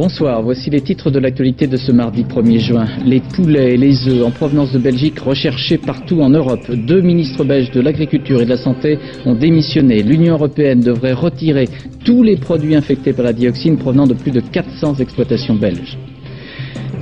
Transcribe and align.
Bonsoir, 0.00 0.40
voici 0.40 0.70
les 0.70 0.80
titres 0.80 1.10
de 1.10 1.18
l'actualité 1.18 1.66
de 1.66 1.76
ce 1.76 1.92
mardi 1.92 2.24
1er 2.24 2.58
juin. 2.58 2.86
Les 3.04 3.20
poulets 3.20 3.74
et 3.74 3.76
les 3.76 4.08
œufs 4.08 4.24
en 4.24 4.30
provenance 4.30 4.72
de 4.72 4.78
Belgique 4.78 5.18
recherchés 5.18 5.76
partout 5.76 6.22
en 6.22 6.30
Europe. 6.30 6.70
Deux 6.70 7.02
ministres 7.02 7.44
belges 7.44 7.70
de 7.70 7.82
l'agriculture 7.82 8.40
et 8.40 8.46
de 8.46 8.48
la 8.48 8.56
santé 8.56 8.98
ont 9.26 9.34
démissionné. 9.34 10.02
L'Union 10.02 10.36
européenne 10.36 10.80
devrait 10.80 11.12
retirer 11.12 11.68
tous 12.02 12.22
les 12.22 12.36
produits 12.36 12.74
infectés 12.74 13.12
par 13.12 13.26
la 13.26 13.34
dioxine 13.34 13.76
provenant 13.76 14.06
de 14.06 14.14
plus 14.14 14.30
de 14.30 14.40
400 14.40 14.94
exploitations 15.00 15.56
belges. 15.56 15.98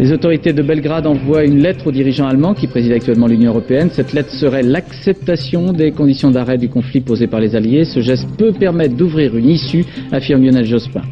Les 0.01 0.11
autorités 0.11 0.53
de 0.53 0.63
Belgrade 0.63 1.07
envoient 1.07 1.45
une 1.45 1.63
lettre 1.63 1.87
aux 1.87 1.93
dirigeants 1.93 2.27
allemands 2.27 2.55
qui 2.55 2.67
président 2.67 2.97
actuellement 2.97 3.29
l'Union 3.29 3.53
européenne. 3.53 3.91
Cette 3.93 4.13
lettre 4.13 4.33
serait 4.33 4.65
l'acceptation 4.65 5.73
des 5.73 5.93
conditions 5.93 6.33
d'arrêt 6.33 6.59
du 6.59 6.69
conflit 6.69 7.01
posées 7.01 7.29
par 7.29 7.39
les 7.39 7.55
Alliés. 7.55 7.85
Ce 7.85 8.01
geste 8.01 8.27
peut 8.37 8.51
permettre 8.51 8.97
d'ouvrir 8.97 9.37
une 9.37 9.51
issue, 9.51 9.85
affirme 10.11 10.43
Lionel 10.43 10.65
Jospin. 10.65 11.03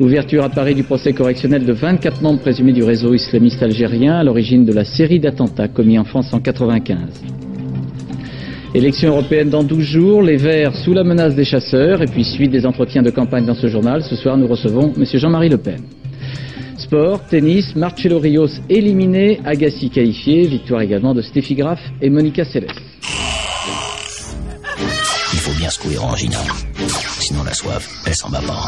Ouverture 0.00 0.42
à 0.42 0.48
Paris 0.48 0.74
du 0.74 0.82
procès 0.82 1.12
correctionnel 1.12 1.64
de 1.64 1.72
24 1.72 2.20
membres 2.20 2.40
présumés 2.40 2.72
du 2.72 2.82
réseau 2.82 3.14
islamiste 3.14 3.62
algérien 3.62 4.16
à 4.16 4.24
l'origine 4.24 4.64
de 4.64 4.72
la 4.72 4.84
série 4.84 5.20
d'attentats 5.20 5.68
commis 5.68 5.98
en 5.98 6.04
France 6.04 6.32
en 6.32 6.38
1995. 6.38 7.22
Élection 8.74 9.10
européenne 9.10 9.50
dans 9.50 9.62
12 9.62 9.84
jours, 9.84 10.22
les 10.22 10.36
Verts 10.36 10.74
sous 10.74 10.92
la 10.94 11.04
menace 11.04 11.36
des 11.36 11.44
chasseurs, 11.44 12.02
et 12.02 12.06
puis 12.06 12.24
suite 12.24 12.50
des 12.50 12.66
entretiens 12.66 13.02
de 13.02 13.10
campagne 13.10 13.46
dans 13.46 13.54
ce 13.54 13.68
journal. 13.68 14.02
Ce 14.02 14.16
soir, 14.16 14.36
nous 14.36 14.48
recevons 14.48 14.92
M. 14.96 15.04
Jean-Marie 15.14 15.48
Le 15.48 15.58
Pen. 15.58 15.80
Sport, 16.76 17.24
tennis, 17.30 17.76
Marcelo 17.76 18.18
Rios 18.18 18.48
éliminé, 18.68 19.38
Agassi 19.44 19.90
qualifié, 19.90 20.48
victoire 20.48 20.80
également 20.80 21.14
de 21.14 21.22
Steffi 21.22 21.54
Graf 21.54 21.78
et 22.02 22.10
Monica 22.10 22.44
Seles. 22.44 22.66
Il 25.32 25.38
faut 25.38 25.56
bien 25.56 25.70
secouer 25.70 25.96
Orangina, 25.98 26.38
sinon 27.20 27.44
la 27.44 27.54
soif, 27.54 27.88
elle 28.06 28.14
s'en 28.14 28.30
va 28.30 28.40
pas. 28.40 28.66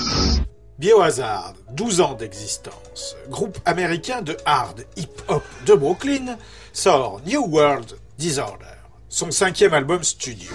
Biohazard, 0.79 1.55
12 1.71 2.03
ans 2.03 2.13
d'existence, 2.13 3.17
groupe 3.31 3.59
américain 3.65 4.21
de 4.21 4.37
hard 4.45 4.85
hip-hop 4.97 5.43
de 5.65 5.73
Brooklyn, 5.73 6.37
sort 6.75 7.23
New 7.25 7.47
World 7.47 7.97
Disorder, 8.19 8.77
son 9.09 9.31
cinquième 9.31 9.73
album 9.73 10.05
studio. 10.05 10.53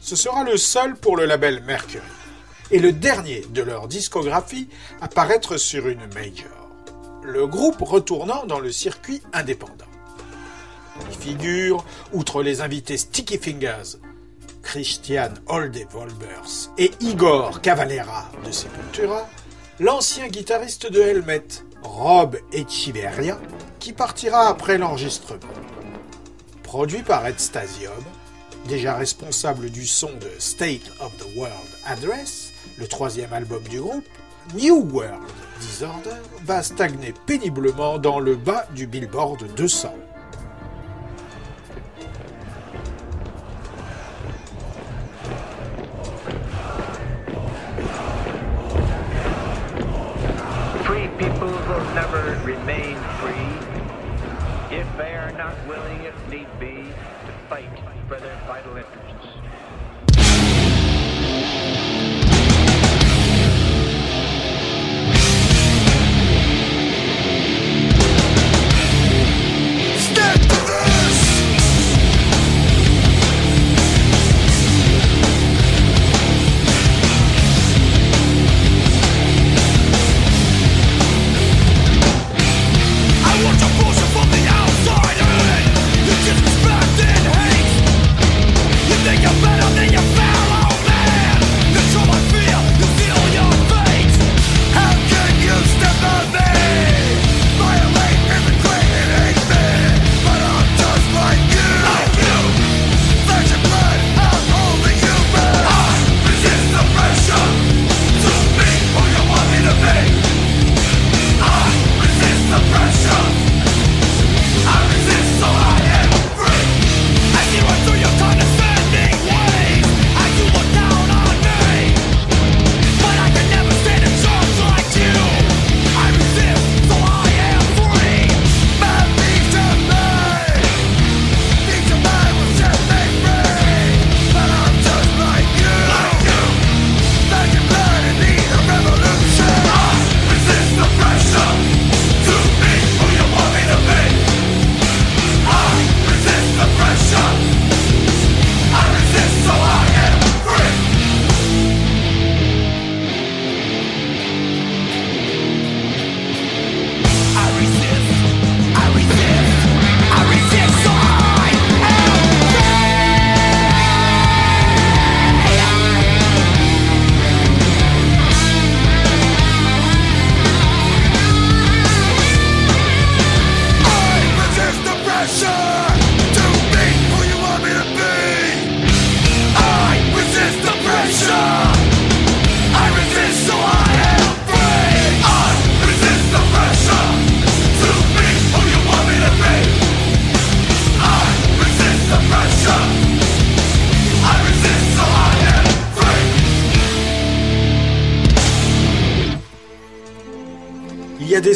Ce 0.00 0.16
sera 0.16 0.42
le 0.42 0.56
seul 0.56 0.96
pour 0.96 1.18
le 1.18 1.26
label 1.26 1.62
Mercury, 1.64 2.02
et 2.70 2.78
le 2.78 2.92
dernier 2.92 3.42
de 3.50 3.60
leur 3.60 3.88
discographie 3.88 4.70
à 5.02 5.08
paraître 5.08 5.58
sur 5.58 5.86
une 5.86 6.06
major, 6.14 6.70
le 7.22 7.46
groupe 7.46 7.82
retournant 7.82 8.46
dans 8.46 8.58
le 8.58 8.72
circuit 8.72 9.20
indépendant. 9.34 9.84
Il 11.10 11.16
figure, 11.18 11.84
outre 12.14 12.42
les 12.42 12.62
invités 12.62 12.96
Sticky 12.96 13.36
Fingers, 13.36 13.98
Christian 14.64 15.34
Olde 15.46 15.86
Wolbers 15.92 16.70
et 16.78 16.90
Igor 17.00 17.60
Cavalera 17.60 18.28
de 18.44 18.50
Sepultura, 18.50 19.28
l'ancien 19.78 20.26
guitariste 20.26 20.90
de 20.90 21.00
Helmet, 21.00 21.46
Rob 21.82 22.36
Echeverria, 22.52 23.38
qui 23.78 23.92
partira 23.92 24.48
après 24.48 24.78
l'enregistrement. 24.78 25.38
Produit 26.62 27.02
par 27.02 27.26
Ed 27.26 27.38
Stasium, 27.38 27.92
déjà 28.66 28.96
responsable 28.96 29.70
du 29.70 29.86
son 29.86 30.10
de 30.14 30.30
State 30.38 30.90
of 31.00 31.16
the 31.18 31.36
World 31.36 31.68
Address, 31.86 32.52
le 32.78 32.88
troisième 32.88 33.32
album 33.32 33.62
du 33.64 33.80
groupe, 33.80 34.08
New 34.54 34.88
World 34.92 35.22
Disorder 35.60 36.20
va 36.44 36.62
stagner 36.62 37.14
péniblement 37.26 37.98
dans 37.98 38.18
le 38.18 38.34
bas 38.34 38.66
du 38.74 38.86
Billboard 38.86 39.54
200. 39.54 39.94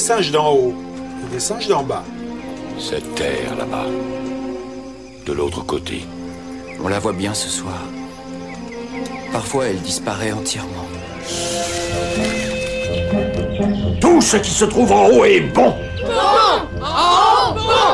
Singes 0.08 0.31
d'en 0.31 0.52
haut, 0.52 0.75
et 1.22 1.34
des 1.34 1.38
singes 1.38 1.69
d'en 1.69 1.82
bas. 1.82 2.02
Cette 2.78 3.14
terre 3.14 3.55
là-bas. 3.58 3.84
De 5.26 5.32
l'autre 5.34 5.62
côté. 5.66 6.06
On 6.82 6.88
la 6.88 6.99
voit 6.99 7.12
bien 7.12 7.34
ce 7.34 7.50
soir. 7.50 7.82
Parfois, 9.31 9.66
elle 9.66 9.82
disparaît 9.82 10.32
entièrement. 10.32 10.88
Tout 14.00 14.22
ce 14.22 14.38
qui 14.38 14.50
se 14.50 14.64
trouve 14.64 14.90
en 14.93 15.08
haut 15.10 15.26
est 15.26 15.40
bon. 15.40 15.75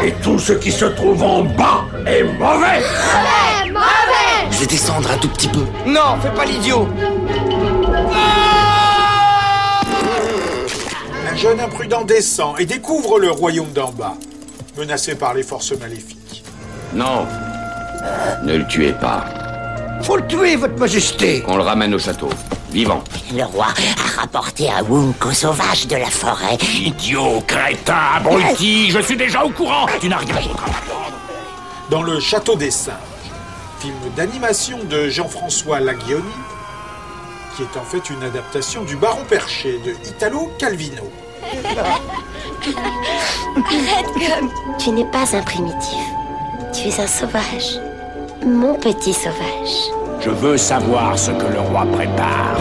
Et 0.05 0.12
tout 0.22 0.38
ce 0.38 0.52
qui 0.52 0.70
se 0.70 0.84
trouve 0.84 1.20
en 1.20 1.43
bas 1.43 1.84
est 2.06 2.22
mauvais. 2.22 2.81
Je 4.52 4.60
vais 4.60 4.67
descendre 4.67 5.10
un 5.10 5.19
tout 5.19 5.31
petit 5.31 5.49
peu. 5.49 5.67
Non, 5.84 6.17
fais 6.22 6.31
pas 6.31 6.44
l'idiot 6.44 6.87
Un 11.34 11.36
jeune 11.36 11.58
imprudent 11.58 12.04
descend 12.04 12.60
et 12.60 12.64
découvre 12.64 13.19
le 13.19 13.28
royaume 13.28 13.72
d'en 13.72 13.90
bas, 13.90 14.14
menacé 14.78 15.16
par 15.16 15.34
les 15.34 15.42
forces 15.42 15.72
maléfiques. 15.72 16.44
Non. 16.94 17.26
Ne 18.44 18.58
le 18.58 18.66
tuez 18.69 18.92
pas. 18.92 19.25
Faut 20.02 20.16
le 20.16 20.25
tuer, 20.28 20.54
votre 20.54 20.78
majesté 20.78 21.42
On 21.48 21.56
le 21.56 21.64
ramène 21.64 21.92
au 21.92 21.98
château. 21.98 22.28
Vivant. 22.70 23.02
Le 23.34 23.42
roi 23.42 23.66
a 23.66 24.20
rapporté 24.20 24.70
un 24.70 24.84
Wunk 24.84 25.26
au 25.26 25.32
sauvage 25.32 25.88
de 25.88 25.96
la 25.96 26.06
forêt. 26.06 26.56
Idiot, 26.72 27.42
crétin, 27.48 27.98
abruti, 28.14 28.92
je 28.92 29.00
suis 29.00 29.16
déjà 29.16 29.44
au 29.44 29.50
courant. 29.50 29.86
Tu 30.00 30.08
n'as 30.08 30.19
rien 30.19 30.36
d'autre 30.36 30.62
à 30.62 30.69
m'apprendre. 30.69 31.19
Dans 31.90 32.04
le 32.04 32.20
Château 32.20 32.54
des 32.54 32.70
Singes, 32.70 32.94
film 33.81 33.96
d'animation 34.14 34.78
de 34.84 35.08
Jean-François 35.08 35.81
Laguioni, 35.81 36.22
qui 37.56 37.62
est 37.62 37.76
en 37.76 37.82
fait 37.82 38.08
une 38.08 38.22
adaptation 38.22 38.84
du 38.84 38.94
Baron 38.94 39.25
Perché 39.28 39.81
de 39.84 39.96
Italo 40.08 40.52
Calvino. 40.60 41.02
Tu 44.79 44.91
n'es 44.91 45.05
pas 45.05 45.37
un 45.37 45.43
primitif. 45.43 45.99
Tu 46.73 46.88
es 46.88 47.00
un 47.00 47.06
sauvage. 47.06 47.79
Mon 48.44 48.75
petit 48.75 49.12
sauvage. 49.12 49.93
Je 50.20 50.31
veux 50.31 50.56
savoir 50.56 51.17
ce 51.19 51.31
que 51.31 51.52
le 51.52 51.61
roi 51.61 51.87
prépare. 51.93 52.58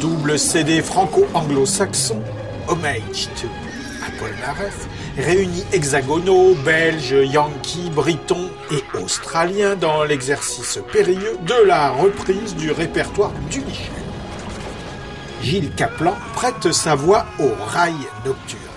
Double 0.00 0.38
CD 0.38 0.82
franco-anglo-saxon, 0.82 2.20
Homage 2.68 3.28
Apollinaris, 4.22 4.88
réunit 5.18 5.64
hexagonaux, 5.72 6.54
belges, 6.64 7.14
yankees, 7.24 7.90
britons 7.90 8.50
et 8.70 8.82
australiens 8.98 9.76
dans 9.76 10.04
l'exercice 10.04 10.78
périlleux 10.92 11.38
de 11.46 11.66
la 11.66 11.90
reprise 11.90 12.54
du 12.54 12.70
répertoire 12.70 13.32
du 13.50 13.60
Michel. 13.60 13.92
Gilles 15.42 15.74
Caplan 15.74 16.14
prête 16.34 16.72
sa 16.72 16.94
voix 16.94 17.26
au 17.40 17.50
rail 17.66 17.94
nocturne. 18.24 18.71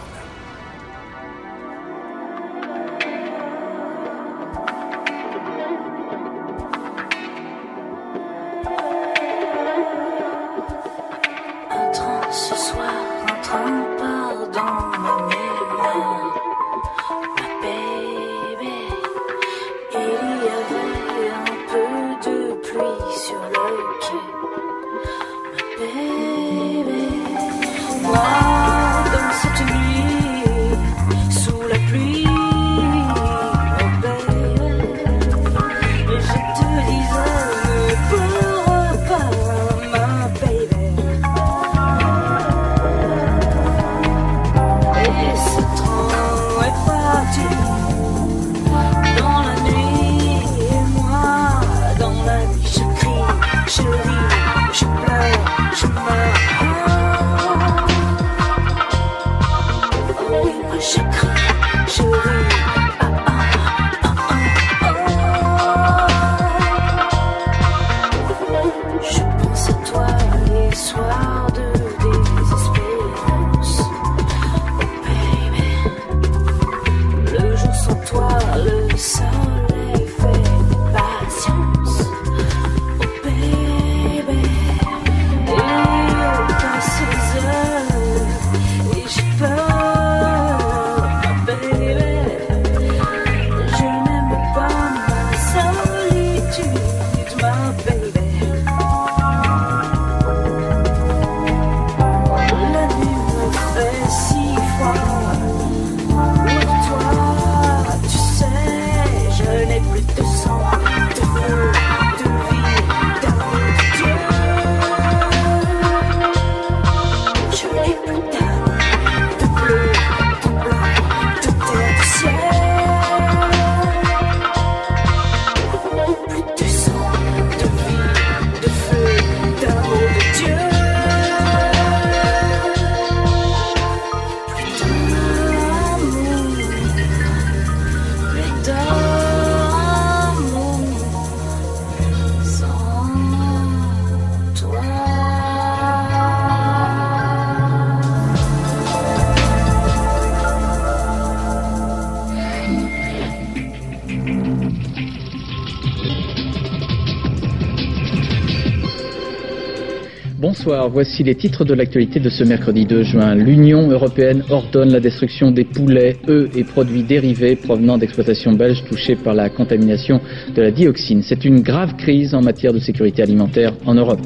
Bonsoir, 160.66 160.90
voici 160.90 161.22
les 161.24 161.36
titres 161.36 161.64
de 161.64 161.76
l'actualité 161.76 162.20
de 162.20 162.28
ce 162.28 162.44
mercredi 162.44 162.86
2 162.86 163.04
juin. 163.04 163.36
L'Union 163.36 163.88
européenne 163.88 164.42
ordonne 164.50 164.92
la 164.92 165.00
destruction 165.00 165.52
des 165.52 165.64
poulets, 165.64 166.18
œufs 166.28 166.50
et 166.58 166.64
produits 166.64 167.04
dérivés 167.04 167.56
provenant 167.56 168.00
d'exploitations 168.00 168.52
belges 168.54 168.84
touchées 168.84 169.16
par 169.16 169.36
la 169.36 169.52
contamination 169.52 170.20
de 170.56 170.62
la 170.64 170.72
dioxine. 170.72 171.22
C'est 171.22 171.46
une 171.46 171.62
grave 171.62 171.96
crise 171.98 172.34
en 172.34 172.42
matière 172.42 172.74
de 172.74 172.80
sécurité 172.80 173.22
alimentaire 173.22 173.74
en 173.86 173.94
Europe. 173.94 174.22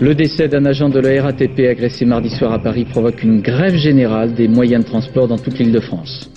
Le 0.00 0.14
décès 0.14 0.48
d'un 0.48 0.64
agent 0.64 0.88
de 0.88 1.00
la 1.00 1.22
RATP 1.22 1.58
agressé 1.68 2.06
mardi 2.06 2.30
soir 2.30 2.54
à 2.54 2.58
Paris 2.58 2.86
provoque 2.86 3.22
une 3.22 3.42
grève 3.42 3.76
générale 3.76 4.32
des 4.32 4.48
moyens 4.48 4.84
de 4.84 4.88
transport 4.88 5.28
dans 5.28 5.36
toute 5.36 5.58
l'île 5.58 5.72
de 5.72 5.80
France. 5.80 6.30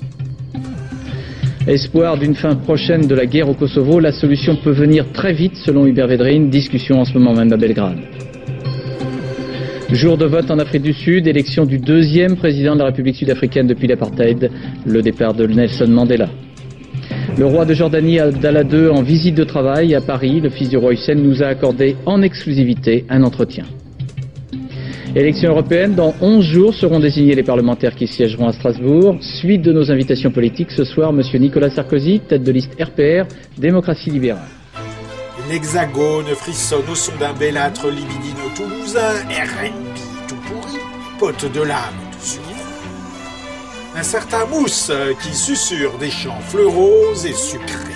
Espoir 1.66 2.18
d'une 2.18 2.36
fin 2.36 2.56
prochaine 2.56 3.08
de 3.08 3.16
la 3.16 3.26
guerre 3.26 3.48
au 3.48 3.54
Kosovo, 3.54 4.02
la 4.02 4.12
solution 4.12 4.58
peut 4.58 4.72
venir 4.72 5.06
très 5.14 5.32
vite 5.32 5.56
selon 5.56 5.86
Hubert 5.86 6.08
Védrine, 6.08 6.50
discussion 6.50 7.00
en 7.00 7.06
ce 7.06 7.18
moment 7.18 7.34
même 7.34 7.54
à 7.54 7.56
Belgrade. 7.56 8.00
Jour 9.90 10.18
de 10.18 10.26
vote 10.26 10.52
en 10.52 10.60
Afrique 10.60 10.82
du 10.82 10.92
Sud, 10.92 11.26
élection 11.26 11.66
du 11.66 11.78
deuxième 11.78 12.36
président 12.36 12.74
de 12.74 12.80
la 12.80 12.88
République 12.88 13.16
sud-africaine 13.16 13.66
depuis 13.66 13.88
l'apartheid, 13.88 14.52
le 14.86 15.02
départ 15.02 15.34
de 15.34 15.48
Nelson 15.48 15.88
Mandela. 15.88 16.28
Le 17.38 17.46
roi 17.46 17.64
de 17.64 17.74
Jordanie 17.74 18.20
Abdallah 18.20 18.64
II 18.64 18.90
en 18.90 19.02
visite 19.02 19.36
de 19.36 19.46
travail 19.46 19.96
à 19.96 20.02
Paris, 20.02 20.42
le 20.42 20.50
fils 20.50 20.68
du 20.68 20.76
roi 20.76 20.92
Hussein 20.92 21.16
nous 21.16 21.44
a 21.44 21.46
accordé 21.46 21.96
en 22.06 22.22
exclusivité 22.22 23.06
un 23.10 23.24
entretien. 23.24 23.64
Élections 25.16 25.52
européennes, 25.52 25.94
dans 25.94 26.16
11 26.22 26.44
jours 26.44 26.74
seront 26.74 27.00
désignés 27.00 27.36
les 27.36 27.44
parlementaires 27.44 27.94
qui 27.94 28.08
siégeront 28.08 28.48
à 28.48 28.52
Strasbourg. 28.52 29.18
Suite 29.22 29.62
de 29.62 29.72
nos 29.72 29.92
invitations 29.92 30.32
politiques 30.32 30.72
ce 30.72 30.84
soir, 30.84 31.12
M. 31.12 31.22
Nicolas 31.40 31.70
Sarkozy, 31.70 32.20
tête 32.20 32.42
de 32.42 32.52
liste 32.52 32.74
RPR, 32.82 33.28
démocratie 33.56 34.10
libérale. 34.10 34.50
L'hexagone 35.52 36.26
frissonne 36.34 36.90
au 36.92 36.96
son 36.96 37.12
d'un 37.20 37.34
belâtre 37.34 37.90
libidino 37.90 38.50
toulousain, 38.56 39.14
RNP 39.30 40.02
tout 40.28 40.36
pourri, 40.48 40.80
pote 41.20 41.54
de 41.54 41.62
l'âme 41.62 41.94
tout 42.12 42.40
Un 43.96 44.04
certain 44.04 44.48
mousse 44.48 44.92
qui 45.22 45.36
susurre 45.36 45.96
des 46.00 46.10
chants 46.10 46.42
fleuraux 46.42 47.14
et 47.24 47.34
sucrés. 47.34 47.93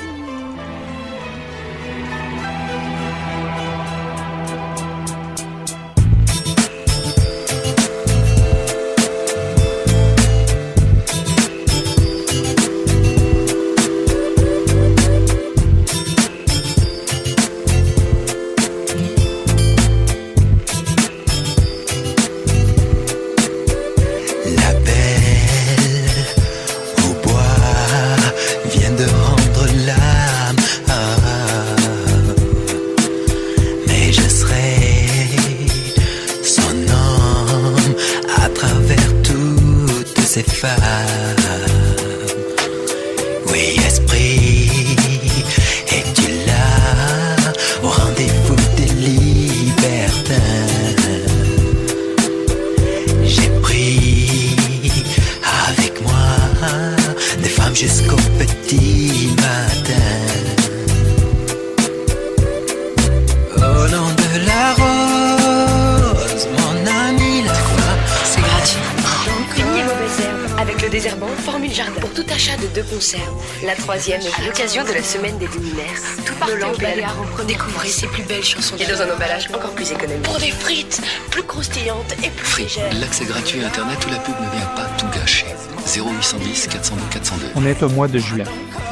L'accès 83.19 83.33
gratuit 83.33 83.63
à 83.63 83.67
Internet 83.67 83.97
où 84.05 84.11
la 84.11 84.19
pub 84.19 84.35
ne 84.35 84.55
vient 84.55 84.69
pas 84.75 84.85
tout 84.95 85.07
gâcher. 85.17 85.47
0810 85.87 86.67
402 86.67 87.01
402. 87.09 87.45
On 87.55 87.65
est 87.65 87.81
au 87.81 87.89
mois 87.89 88.07
de 88.07 88.19
juin 88.19 88.43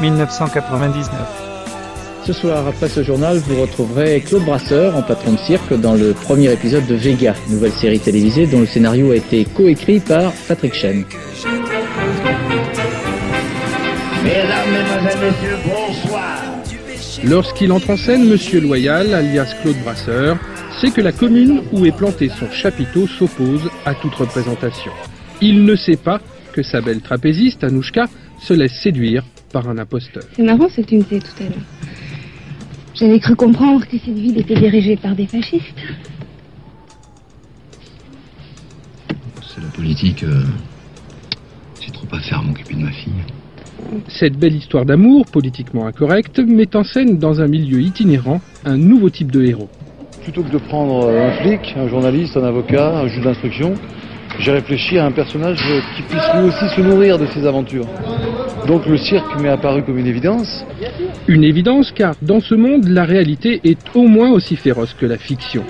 1999. 0.01 1.11
Ce 2.25 2.33
soir, 2.33 2.65
après 2.67 2.89
ce 2.89 3.03
journal, 3.03 3.37
vous 3.37 3.61
retrouverez 3.61 4.21
Claude 4.21 4.43
Brasseur 4.43 4.95
en 4.95 5.03
patron 5.03 5.33
de 5.33 5.37
cirque 5.37 5.79
dans 5.79 5.93
le 5.93 6.13
premier 6.13 6.51
épisode 6.51 6.87
de 6.87 6.95
Vega, 6.95 7.35
nouvelle 7.49 7.73
série 7.73 7.99
télévisée 7.99 8.47
dont 8.47 8.61
le 8.61 8.65
scénario 8.65 9.11
a 9.11 9.15
été 9.15 9.45
coécrit 9.45 9.99
par 9.99 10.31
Patrick 10.47 10.73
Chen. 10.73 11.05
Mesdames, 14.23 14.71
Mesdemoiselles, 14.71 15.19
Messieurs, 15.19 15.57
bonsoir. 15.65 16.41
Lorsqu'il 17.23 17.71
entre 17.71 17.91
en 17.91 17.97
scène, 17.97 18.27
Monsieur 18.27 18.59
Loyal, 18.59 19.13
alias 19.13 19.53
Claude 19.61 19.77
Brasseur, 19.83 20.37
sait 20.79 20.91
que 20.91 21.01
la 21.01 21.11
commune 21.11 21.61
où 21.71 21.85
est 21.85 21.95
planté 21.95 22.29
son 22.29 22.49
chapiteau 22.51 23.07
s'oppose 23.07 23.69
à 23.85 23.93
toute 23.95 24.13
représentation. 24.15 24.91
Il 25.41 25.63
ne 25.65 25.75
sait 25.75 25.97
pas 25.97 26.21
que 26.53 26.63
sa 26.63 26.81
belle 26.81 27.01
trapéziste, 27.01 27.63
Anouchka, 27.63 28.07
se 28.39 28.53
laisse 28.53 28.73
séduire 28.81 29.23
par 29.51 29.69
un 29.69 29.77
imposteur. 29.77 30.23
C'est 30.35 30.43
marrant 30.43 30.67
ce 30.69 30.81
que 30.81 30.85
tu 30.87 30.97
me 30.97 31.03
disais 31.03 31.19
tout 31.19 31.43
à 31.43 31.43
l'heure. 31.43 31.65
J'avais 32.93 33.19
cru 33.19 33.35
comprendre 33.35 33.85
que 33.85 33.97
cette 33.97 34.13
ville 34.17 34.37
était 34.37 34.55
dirigée 34.55 34.95
par 34.95 35.15
des 35.15 35.27
fascistes. 35.27 35.63
C'est 39.53 39.61
la 39.61 39.69
politique. 39.69 40.23
euh, 40.23 40.43
C'est 41.81 41.91
trop 41.91 42.07
à 42.11 42.19
faire 42.19 42.41
m'occuper 42.43 42.75
de 42.75 42.81
ma 42.81 42.91
fille. 42.91 43.13
Cette 44.07 44.37
belle 44.37 44.55
histoire 44.55 44.85
d'amour, 44.85 45.25
politiquement 45.25 45.85
incorrecte, 45.85 46.39
met 46.39 46.75
en 46.75 46.83
scène 46.83 47.17
dans 47.17 47.41
un 47.41 47.47
milieu 47.47 47.81
itinérant 47.81 48.41
un 48.65 48.77
nouveau 48.77 49.09
type 49.09 49.31
de 49.31 49.43
héros. 49.43 49.69
Plutôt 50.25 50.41
que 50.41 50.51
de 50.51 50.57
prendre 50.57 51.07
un 51.07 51.31
flic, 51.33 51.75
un 51.77 51.87
journaliste, 51.87 52.35
un 52.35 52.45
avocat, 52.45 52.97
un 52.97 53.07
juge 53.07 53.23
d'instruction, 53.23 53.75
j'ai 54.39 54.53
réfléchi 54.53 54.97
à 54.97 55.05
un 55.05 55.11
personnage 55.11 55.63
qui 55.95 56.01
puisse 56.01 56.23
lui 56.33 56.47
aussi 56.47 56.67
se 56.75 56.81
nourrir 56.81 57.19
de 57.19 57.27
ses 57.27 57.45
aventures. 57.45 57.85
Donc 58.65 58.87
le 58.87 58.97
cirque 58.97 59.39
m'est 59.39 59.49
apparu 59.49 59.83
comme 59.83 59.99
une 59.99 60.07
évidence. 60.07 60.65
Une 61.27 61.43
évidence 61.43 61.91
car 61.91 62.15
dans 62.23 62.39
ce 62.39 62.55
monde, 62.55 62.87
la 62.87 63.03
réalité 63.03 63.61
est 63.63 63.77
au 63.93 64.07
moins 64.07 64.31
aussi 64.31 64.55
féroce 64.55 64.95
que 64.95 65.05
la 65.05 65.19
fiction. 65.19 65.63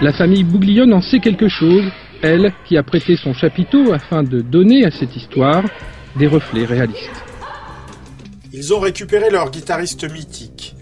La 0.00 0.14
famille 0.14 0.42
Bouglione 0.42 0.94
en 0.94 1.02
sait 1.02 1.20
quelque 1.20 1.48
chose, 1.48 1.84
elle 2.22 2.54
qui 2.66 2.78
a 2.78 2.82
prêté 2.82 3.14
son 3.16 3.34
chapiteau 3.34 3.92
afin 3.92 4.22
de 4.22 4.40
donner 4.40 4.86
à 4.86 4.90
cette 4.90 5.14
histoire 5.14 5.62
des 6.18 6.26
reflets 6.26 6.64
réalistes. 6.64 7.24
Ils 8.54 8.72
ont 8.72 8.80
récupéré 8.80 9.28
leur 9.30 9.50
guitariste 9.50 10.10
mythique, 10.10 10.75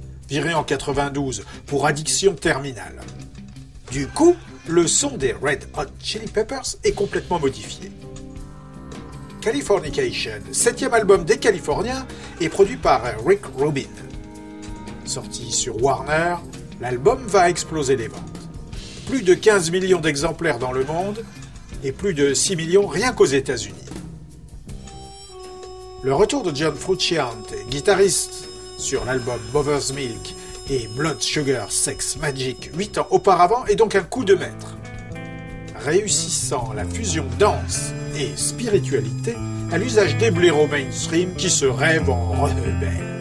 en 0.55 0.64
92 0.64 1.45
pour 1.67 1.87
addiction 1.87 2.35
terminale. 2.35 3.00
Du 3.91 4.09
coup, 4.09 4.37
le 4.67 4.87
son 4.87 5.17
des 5.17 5.33
Red 5.33 5.67
Hot 5.76 5.91
Chili 6.03 6.26
Peppers 6.26 6.76
est 6.83 6.93
complètement 6.93 7.38
modifié. 7.38 7.93
Californication, 9.41 10.41
septième 10.53 10.95
album 10.95 11.25
des 11.25 11.38
Californiens, 11.38 12.07
est 12.41 12.49
produit 12.49 12.76
par 12.76 13.03
Rick 13.25 13.43
Rubin. 13.57 13.83
Sorti 15.05 15.53
sur 15.53 15.81
Warner, 15.83 16.37
l'album 16.81 17.25
va 17.26 17.50
exploser 17.50 17.95
les 17.97 18.09
ventes. 18.09 18.21
Plus 19.07 19.23
de 19.23 19.35
15 19.35 19.71
millions 19.71 20.00
d'exemplaires 20.00 20.59
dans 20.59 20.73
le 20.73 20.85
monde 20.85 21.23
et 21.83 21.93
plus 21.93 22.14
de 22.14 22.33
6 22.33 22.57
millions 22.57 22.87
rien 22.87 23.12
qu'aux 23.12 23.26
États-Unis. 23.26 23.76
Le 26.03 26.14
retour 26.14 26.43
de 26.43 26.55
John 26.55 26.75
Frusciante, 26.75 27.55
guitariste 27.71 28.49
sur 28.78 29.04
l'album 29.04 29.40
Mother's 29.52 29.93
Milk 29.93 30.35
et 30.71 30.88
Blood 30.88 31.21
Sugar 31.21 31.71
Sex 31.71 32.16
Magic 32.16 32.71
8 32.75 32.99
ans 32.99 33.07
auparavant, 33.11 33.64
est 33.66 33.76
donc 33.76 33.95
un 33.95 34.02
coup 34.02 34.25
de 34.25 34.35
maître. 34.35 34.76
Réussissant 35.85 36.73
la 36.75 36.85
fusion 36.85 37.26
danse 37.38 37.93
et 38.16 38.37
spiritualité 38.37 39.37
à 39.73 39.78
l'usage 39.78 40.16
des 40.16 40.31
blaireaux 40.31 40.66
mainstream 40.66 41.35
qui 41.35 41.50
se 41.50 41.66
rêvent 41.66 42.11
en 42.11 42.33
rebelles. 42.33 43.13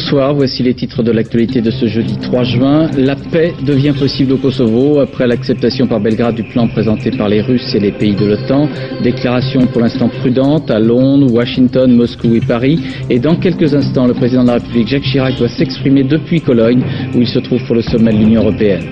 Bonsoir, 0.00 0.32
voici 0.32 0.62
les 0.62 0.74
titres 0.74 1.02
de 1.02 1.10
l'actualité 1.10 1.60
de 1.60 1.72
ce 1.72 1.86
jeudi 1.86 2.16
3 2.18 2.44
juin. 2.44 2.88
La 2.96 3.16
paix 3.16 3.52
devient 3.66 3.92
possible 3.98 4.34
au 4.34 4.36
Kosovo 4.36 5.00
après 5.00 5.26
l'acceptation 5.26 5.88
par 5.88 5.98
Belgrade 5.98 6.36
du 6.36 6.44
plan 6.44 6.68
présenté 6.68 7.10
par 7.10 7.28
les 7.28 7.40
Russes 7.40 7.74
et 7.74 7.80
les 7.80 7.90
pays 7.90 8.14
de 8.14 8.24
l'OTAN. 8.24 8.68
Déclaration 9.02 9.66
pour 9.66 9.80
l'instant 9.80 10.08
prudente 10.08 10.70
à 10.70 10.78
Londres, 10.78 11.32
Washington, 11.32 11.92
Moscou 11.96 12.32
et 12.36 12.40
Paris. 12.40 12.78
Et 13.10 13.18
dans 13.18 13.34
quelques 13.34 13.74
instants, 13.74 14.06
le 14.06 14.14
président 14.14 14.42
de 14.42 14.46
la 14.46 14.54
République 14.54 14.86
Jacques 14.86 15.02
Chirac 15.02 15.36
doit 15.36 15.48
s'exprimer 15.48 16.04
depuis 16.04 16.40
Cologne 16.42 16.84
où 17.16 17.20
il 17.20 17.26
se 17.26 17.40
trouve 17.40 17.64
pour 17.64 17.74
le 17.74 17.82
sommet 17.82 18.12
de 18.12 18.18
l'Union 18.18 18.42
européenne. 18.42 18.84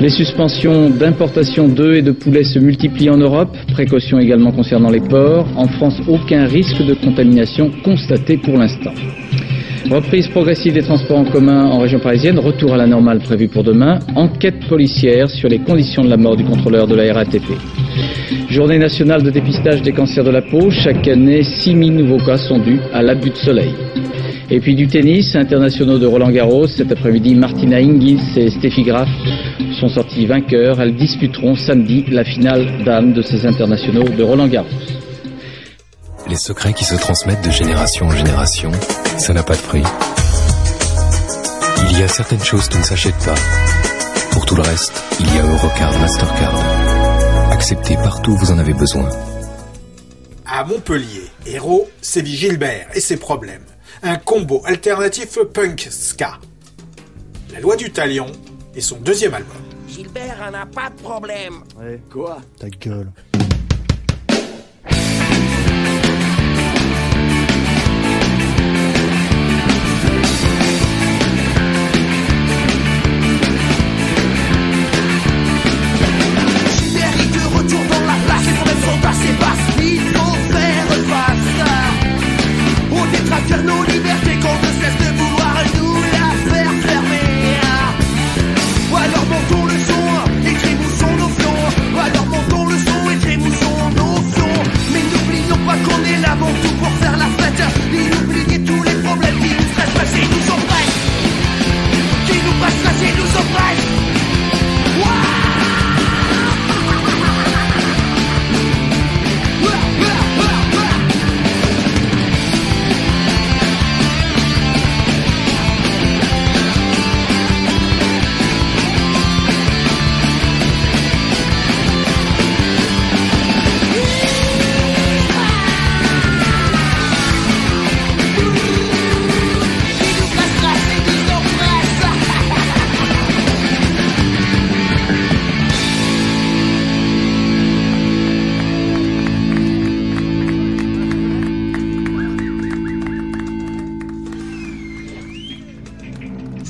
Les 0.00 0.10
suspensions 0.10 0.90
d'importation 0.90 1.66
d'œufs 1.66 1.96
et 1.96 2.02
de 2.02 2.12
poulets 2.12 2.44
se 2.44 2.60
multiplient 2.60 3.10
en 3.10 3.16
Europe. 3.16 3.56
Précaution 3.72 4.20
également 4.20 4.52
concernant 4.52 4.90
les 4.90 5.00
ports. 5.00 5.48
En 5.56 5.66
France, 5.66 6.00
aucun 6.06 6.46
risque 6.46 6.86
de 6.86 6.94
contamination 6.94 7.72
constaté 7.82 8.36
pour 8.36 8.56
l'instant. 8.56 8.92
Reprise 9.90 10.28
progressive 10.28 10.72
des 10.72 10.82
transports 10.82 11.18
en 11.18 11.24
commun 11.24 11.66
en 11.66 11.78
région 11.78 11.98
parisienne, 11.98 12.38
retour 12.38 12.72
à 12.72 12.78
la 12.78 12.86
normale 12.86 13.18
prévu 13.18 13.48
pour 13.48 13.62
demain, 13.62 13.98
enquête 14.16 14.66
policière 14.66 15.28
sur 15.28 15.48
les 15.48 15.58
conditions 15.58 16.02
de 16.02 16.08
la 16.08 16.16
mort 16.16 16.36
du 16.36 16.44
contrôleur 16.44 16.86
de 16.86 16.94
la 16.94 17.12
RATP. 17.12 17.44
Journée 18.48 18.78
nationale 18.78 19.22
de 19.22 19.30
dépistage 19.30 19.82
des 19.82 19.92
cancers 19.92 20.24
de 20.24 20.30
la 20.30 20.40
peau, 20.40 20.70
chaque 20.70 21.06
année 21.06 21.42
6000 21.42 21.94
nouveaux 21.94 22.24
cas 22.24 22.38
sont 22.38 22.58
dus 22.58 22.80
à 22.94 23.02
l'abus 23.02 23.30
de 23.30 23.36
soleil. 23.36 23.74
Et 24.50 24.58
puis 24.60 24.74
du 24.74 24.86
tennis, 24.86 25.36
internationaux 25.36 25.98
de 25.98 26.06
Roland 26.06 26.30
Garros, 26.30 26.66
cet 26.66 26.90
après-midi 26.90 27.34
Martina 27.34 27.78
Hingis 27.78 28.20
et 28.36 28.50
Steffi 28.50 28.84
Graf 28.84 29.08
sont 29.80 29.88
sortis 29.88 30.24
vainqueurs, 30.24 30.80
elles 30.80 30.94
disputeront 30.94 31.56
samedi 31.56 32.04
la 32.10 32.24
finale 32.24 32.82
d'âme 32.84 33.12
de 33.12 33.20
ces 33.20 33.46
internationaux 33.46 34.04
de 34.04 34.22
Roland 34.22 34.48
Garros. 34.48 34.68
Les 36.26 36.36
secrets 36.36 36.72
qui 36.72 36.84
se 36.84 36.94
transmettent 36.94 37.44
de 37.44 37.50
génération 37.50 38.06
en 38.06 38.10
génération, 38.10 38.72
ça 39.18 39.34
n'a 39.34 39.42
pas 39.42 39.56
de 39.56 39.60
prix. 39.60 39.82
Il 41.90 41.98
y 41.98 42.02
a 42.02 42.08
certaines 42.08 42.42
choses 42.42 42.68
qui 42.68 42.78
ne 42.78 42.82
s'achètent 42.82 43.24
pas. 43.24 43.34
Pour 44.30 44.46
tout 44.46 44.56
le 44.56 44.62
reste, 44.62 45.02
il 45.20 45.26
y 45.34 45.38
a 45.38 45.42
Eurocard 45.44 45.98
Mastercard. 45.98 47.52
Acceptez 47.52 47.96
partout 47.96 48.32
où 48.32 48.36
vous 48.36 48.50
en 48.50 48.58
avez 48.58 48.72
besoin. 48.72 49.08
À 50.46 50.64
Montpellier, 50.64 51.30
héros, 51.46 51.88
sévit 52.00 52.36
Gilbert 52.36 52.88
et 52.94 53.00
ses 53.00 53.16
problèmes. 53.18 53.64
Un 54.02 54.16
combo 54.16 54.62
alternatif 54.64 55.38
punk 55.52 55.88
ska. 55.90 56.38
La 57.52 57.60
loi 57.60 57.76
du 57.76 57.90
talion 57.92 58.26
est 58.74 58.80
son 58.80 58.96
deuxième 58.96 59.34
album. 59.34 59.56
Gilbert 59.88 60.36
en 60.50 60.54
a 60.54 60.66
pas 60.66 60.90
de 60.90 61.00
problème. 61.02 61.62
Ouais. 61.78 62.00
Quoi? 62.10 62.38
Ta 62.58 62.68
gueule. 62.68 63.10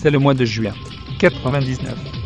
C'est 0.05 0.11
le 0.11 0.19
mois 0.19 0.35
de 0.35 0.45
juin 0.45 0.75
99. 1.19 2.24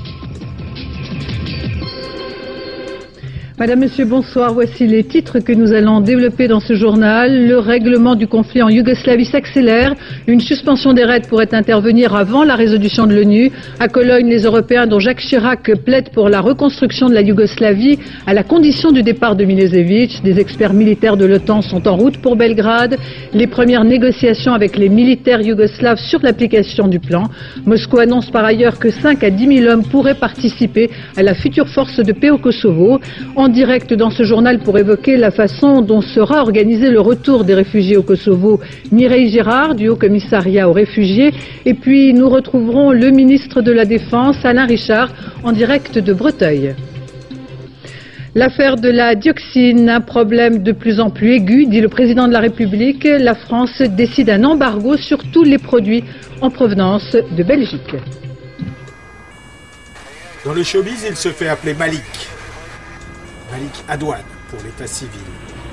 Madame, 3.59 3.81
Monsieur, 3.81 4.05
bonsoir. 4.05 4.55
Voici 4.55 4.87
les 4.87 5.03
titres 5.03 5.40
que 5.40 5.53
nous 5.53 5.73
allons 5.73 6.01
développer 6.01 6.47
dans 6.47 6.61
ce 6.61 6.75
journal. 6.75 7.49
Le 7.49 7.59
règlement 7.59 8.14
du 8.14 8.29
conflit 8.29 8.62
en 8.62 8.68
Yougoslavie 8.68 9.25
s'accélère. 9.25 9.97
Une 10.29 10.38
suspension 10.38 10.92
des 10.92 11.03
raids 11.03 11.23
pourrait 11.29 11.53
intervenir 11.53 12.14
avant 12.14 12.44
la 12.44 12.55
résolution 12.55 13.09
de 13.09 13.16
l'ONU. 13.16 13.51
À 13.81 13.88
Cologne, 13.88 14.29
les 14.29 14.44
Européens, 14.44 14.87
dont 14.87 15.01
Jacques 15.01 15.18
Chirac, 15.18 15.73
plaident 15.85 16.11
pour 16.11 16.29
la 16.29 16.40
reconstruction 16.40 17.09
de 17.09 17.14
la 17.14 17.23
Yougoslavie 17.23 17.99
à 18.29 18.33
la 18.33 18.44
condition 18.44 18.92
du 18.92 19.03
départ 19.03 19.35
de 19.35 19.44
Milosevic. 19.44 20.23
Des 20.23 20.38
experts 20.38 20.73
militaires 20.73 21.16
de 21.16 21.25
l'OTAN 21.25 21.61
sont 21.61 21.88
en 21.88 21.97
route 21.97 22.18
pour 22.18 22.37
Belgrade. 22.37 22.97
Les 23.35 23.49
premières 23.49 23.83
négociations 23.83 24.55
avec 24.55 24.77
les 24.77 24.88
militaires 24.88 25.40
yougoslaves 25.40 25.99
sur 25.99 26.21
l'application 26.23 26.87
du 26.87 27.01
plan. 27.01 27.25
Moscou 27.66 27.99
annonce 27.99 28.31
par 28.31 28.44
ailleurs 28.44 28.79
que 28.79 28.90
5 28.90 29.25
à 29.25 29.31
10 29.31 29.62
000 29.62 29.73
hommes 29.73 29.83
pourraient 29.83 30.14
participer 30.14 30.90
à 31.16 31.25
la 31.25 31.35
future 31.35 31.68
force 31.68 31.99
de 31.99 32.12
paix 32.12 32.31
au 32.31 32.38
Kosovo. 32.38 33.01
Direct 33.49 33.95
dans 33.95 34.11
ce 34.11 34.23
journal 34.23 34.61
pour 34.61 34.79
évoquer 34.79 35.17
la 35.17 35.31
façon 35.31 35.81
dont 35.81 36.01
sera 36.01 36.43
organisé 36.43 36.91
le 36.91 37.01
retour 37.01 37.45
des 37.45 37.55
réfugiés 37.55 37.97
au 37.97 38.03
Kosovo, 38.03 38.61
Mireille 38.93 39.29
Girard 39.31 39.75
du 39.75 39.89
Haut 39.89 39.97
Commissariat 39.97 40.69
aux 40.69 40.73
réfugiés. 40.73 41.33
Et 41.65 41.75
puis 41.75 42.13
nous 42.15 42.29
retrouverons 42.29 42.93
le 42.93 43.11
ministre 43.11 43.61
de 43.61 43.73
la 43.73 43.85
Défense, 43.85 44.45
Alain 44.45 44.67
Richard, 44.67 45.11
en 45.43 45.53
direct 45.53 45.99
de 45.99 46.13
Breteuil. 46.13 46.75
L'affaire 48.35 48.77
de 48.77 48.89
la 48.89 49.15
dioxine, 49.15 49.89
un 49.89 50.01
problème 50.01 50.63
de 50.63 50.73
plus 50.73 51.01
en 51.01 51.11
plus 51.11 51.33
aigu, 51.33 51.67
dit 51.67 51.81
le 51.81 51.89
président 51.89 52.29
de 52.29 52.33
la 52.33 52.41
République. 52.41 53.05
La 53.05 53.35
France 53.35 53.83
décide 53.83 54.31
un 54.31 54.45
embargo 54.45 54.97
sur 54.97 55.19
tous 55.33 55.45
les 55.45 55.59
produits 55.59 56.05
en 56.41 56.51
provenance 56.51 57.17
de 57.37 57.43
Belgique. 57.43 57.97
Dans 60.45 60.55
le 60.55 60.63
showbiz, 60.63 61.05
il 61.09 61.17
se 61.17 61.31
fait 61.31 61.49
appeler 61.49 61.75
Malik. 61.75 62.38
Malik 63.51 63.85
Adouane 63.89 64.25
pour 64.51 64.61
l'état 64.63 64.87
civil. 64.87 65.21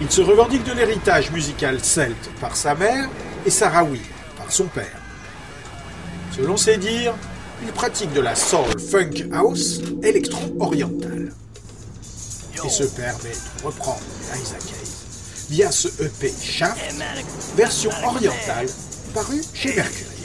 Il 0.01 0.09
se 0.11 0.21
revendique 0.21 0.63
de 0.63 0.73
l'héritage 0.73 1.31
musical 1.31 1.79
celte 1.79 2.29
par 2.41 2.55
sa 2.55 2.75
mère 2.75 3.09
et 3.45 3.49
sahraoui 3.49 4.01
par 4.37 4.51
son 4.51 4.65
père. 4.65 4.99
Selon 6.31 6.57
ses 6.57 6.77
dires, 6.77 7.15
il 7.63 7.71
pratique 7.71 8.11
de 8.13 8.21
la 8.21 8.35
soul 8.35 8.79
funk 8.79 9.29
house 9.31 9.81
électro-orientale 10.03 11.33
et 12.65 12.69
se 12.69 12.83
permet 12.83 13.31
de 13.31 13.65
reprendre 13.65 14.01
Isaac 14.41 14.61
Hayes 14.61 14.95
via 15.49 15.71
ce 15.71 15.87
EP 16.03 16.33
Shaft, 16.41 16.95
version 17.55 17.91
orientale, 18.03 18.67
paru 19.13 19.41
chez 19.53 19.75
Mercury. 19.75 20.15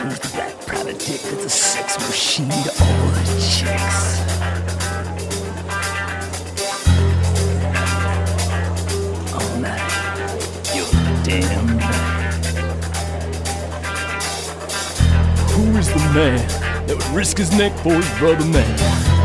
Dude, 0.00 0.12
that 0.12 0.58
private 0.66 0.98
dick 0.98 1.22
is 1.24 1.44
a 1.44 1.50
sex 1.50 1.98
machine 1.98 2.48
to 2.48 2.72
all 2.82 3.06
the 3.12 3.24
chicks. 3.36 4.20
All 9.34 9.56
night, 9.60 10.74
you're 10.74 10.94
damn. 11.22 11.68
Who 15.50 15.64
is 15.76 15.88
the 15.88 15.98
man 16.14 16.86
that 16.86 16.96
would 16.96 17.14
risk 17.14 17.36
his 17.36 17.52
neck 17.52 17.76
for 17.80 17.92
his 17.92 18.08
brother 18.18 18.46
man? 18.46 19.19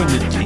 понедельник. 0.00 0.39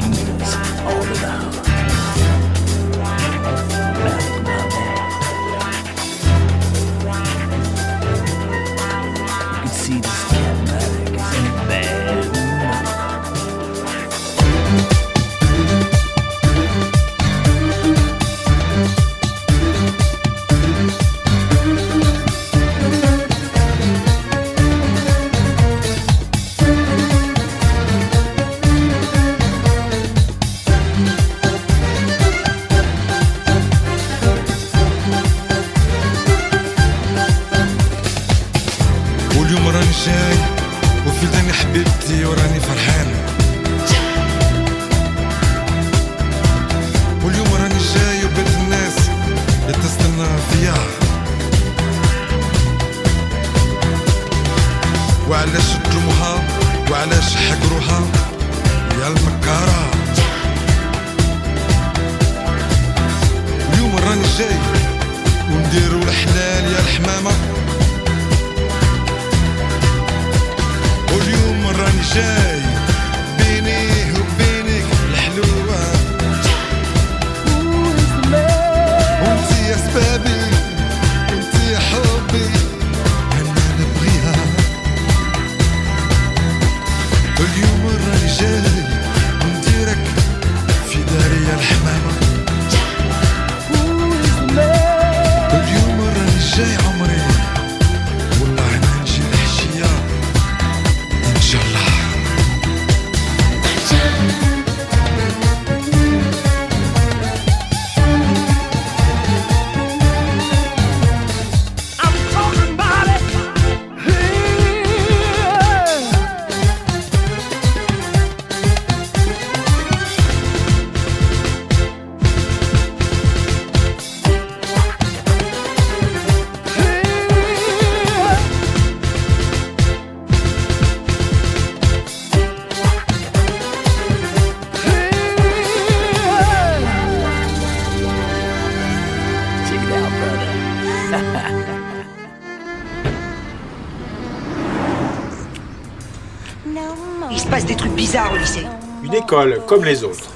École 149.35 149.61
comme 149.67 149.85
les 149.85 150.05
autres. 150.05 150.31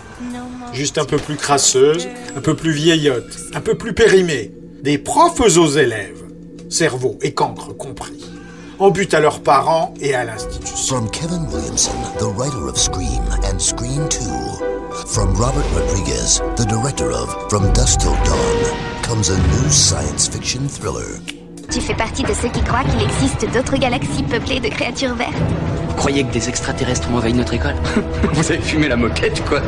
Juste 0.73 0.99
un 0.99 1.05
peu 1.05 1.17
plus 1.17 1.37
crasseuse, 1.37 2.09
un 2.37 2.41
peu 2.41 2.55
plus 2.55 2.73
vieillotte, 2.73 3.37
un 3.55 3.61
peu 3.61 3.75
plus 3.75 3.93
périmée. 3.93 4.53
Des 4.83 4.99
profs 4.99 5.41
aux 5.41 5.67
élèves. 5.67 6.23
Cerveau 6.69 7.19
et 7.23 7.33
cancre 7.33 7.77
compris. 7.77 8.25
En 8.79 8.91
but 8.91 9.13
à 9.15 9.21
leurs 9.21 9.41
parents 9.41 9.95
et 10.01 10.15
à 10.15 10.25
l'institution. 10.25 10.97
From 10.97 11.11
Kevin 11.11 11.47
Williamson, 11.53 11.95
the 12.19 12.29
writer 12.37 12.69
of 12.69 12.77
Scream 12.77 13.23
and 13.43 13.59
Scream 13.59 14.09
2. 14.09 14.19
From 15.07 15.35
Robert 15.35 15.65
Rodriguez, 15.75 16.41
the 16.57 16.67
director 16.67 17.11
of 17.11 17.35
From 17.49 17.73
Dusk 17.73 18.01
Till 18.01 18.15
Dawn. 18.25 18.89
becomes 19.09 19.31
a 19.31 19.39
new 19.39 19.71
science 19.71 20.29
fiction 20.29 20.69
thriller. 20.69 21.19
Tu 21.71 21.81
fais 21.81 21.95
partie 21.95 22.23
de 22.23 22.35
ceux 22.35 22.49
qui 22.49 22.63
croient 22.63 22.85
qu'il 22.85 23.03
existe 23.03 23.51
d'autres 23.55 23.79
galaxies 23.79 24.23
peuplées 24.23 24.61
de 24.61 24.69
créatures 24.69 25.15
vertes 25.15 25.33
croyez 25.99 26.25
que 26.25 26.33
des 26.33 26.49
extraterrestres 26.49 27.11
ont 27.11 27.17
envahi 27.17 27.35
notre 27.35 27.55
école 27.55 27.75
Vous 28.33 28.53
avez 28.53 28.61
fumé 28.61 28.89
la 28.89 28.97
moquette, 28.97 29.45
quoi 29.45 29.61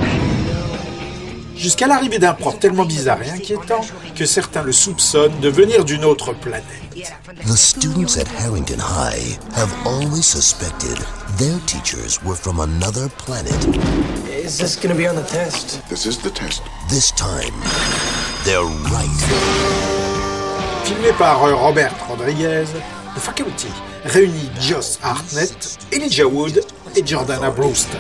Jusqu'à 1.57 1.87
l'arrivée 1.87 2.19
d'un 2.19 2.33
prof 2.33 2.59
tellement 2.59 2.87
bizarre 2.87 3.19
et 3.23 3.29
inquiétant 3.29 3.83
que 4.16 4.25
certains 4.25 4.62
le 4.62 4.73
soupçonnent 4.73 5.38
de 5.40 5.49
venir 5.51 5.85
d'une 5.85 6.07
autre 6.07 6.33
planète. 6.33 6.64
The 7.47 7.57
students 7.57 8.16
at 8.16 8.27
Harrington 8.38 8.79
High 8.79 9.38
have 9.57 9.71
always 9.85 10.23
suspected 10.23 10.97
their 11.37 11.59
teachers 11.66 12.19
were 12.25 12.35
from 12.35 12.61
another 12.61 13.11
planet. 13.19 13.53
Is 14.43 14.57
this 14.57 14.77
gonna 14.77 14.95
be 14.95 15.07
on 15.07 15.16
the 15.16 15.29
test? 15.29 15.83
This 15.90 16.07
is 16.07 16.16
the 16.19 16.31
test. 16.31 16.62
This 16.88 17.12
time, 17.12 17.53
they're 18.45 18.64
right. 18.90 19.21
Filmé 20.85 21.12
par 21.19 21.45
euh, 21.45 21.55
Robert 21.55 21.93
Rodriguez, 22.09 22.64
The 23.14 23.20
Faculty 23.20 23.68
réunit 24.05 24.51
Josh 24.61 24.96
Hartnett, 25.03 25.79
Elijah 25.92 26.29
Wood 26.29 26.64
et 26.96 27.03
Jordana 27.03 27.51
Brewster. 27.51 27.99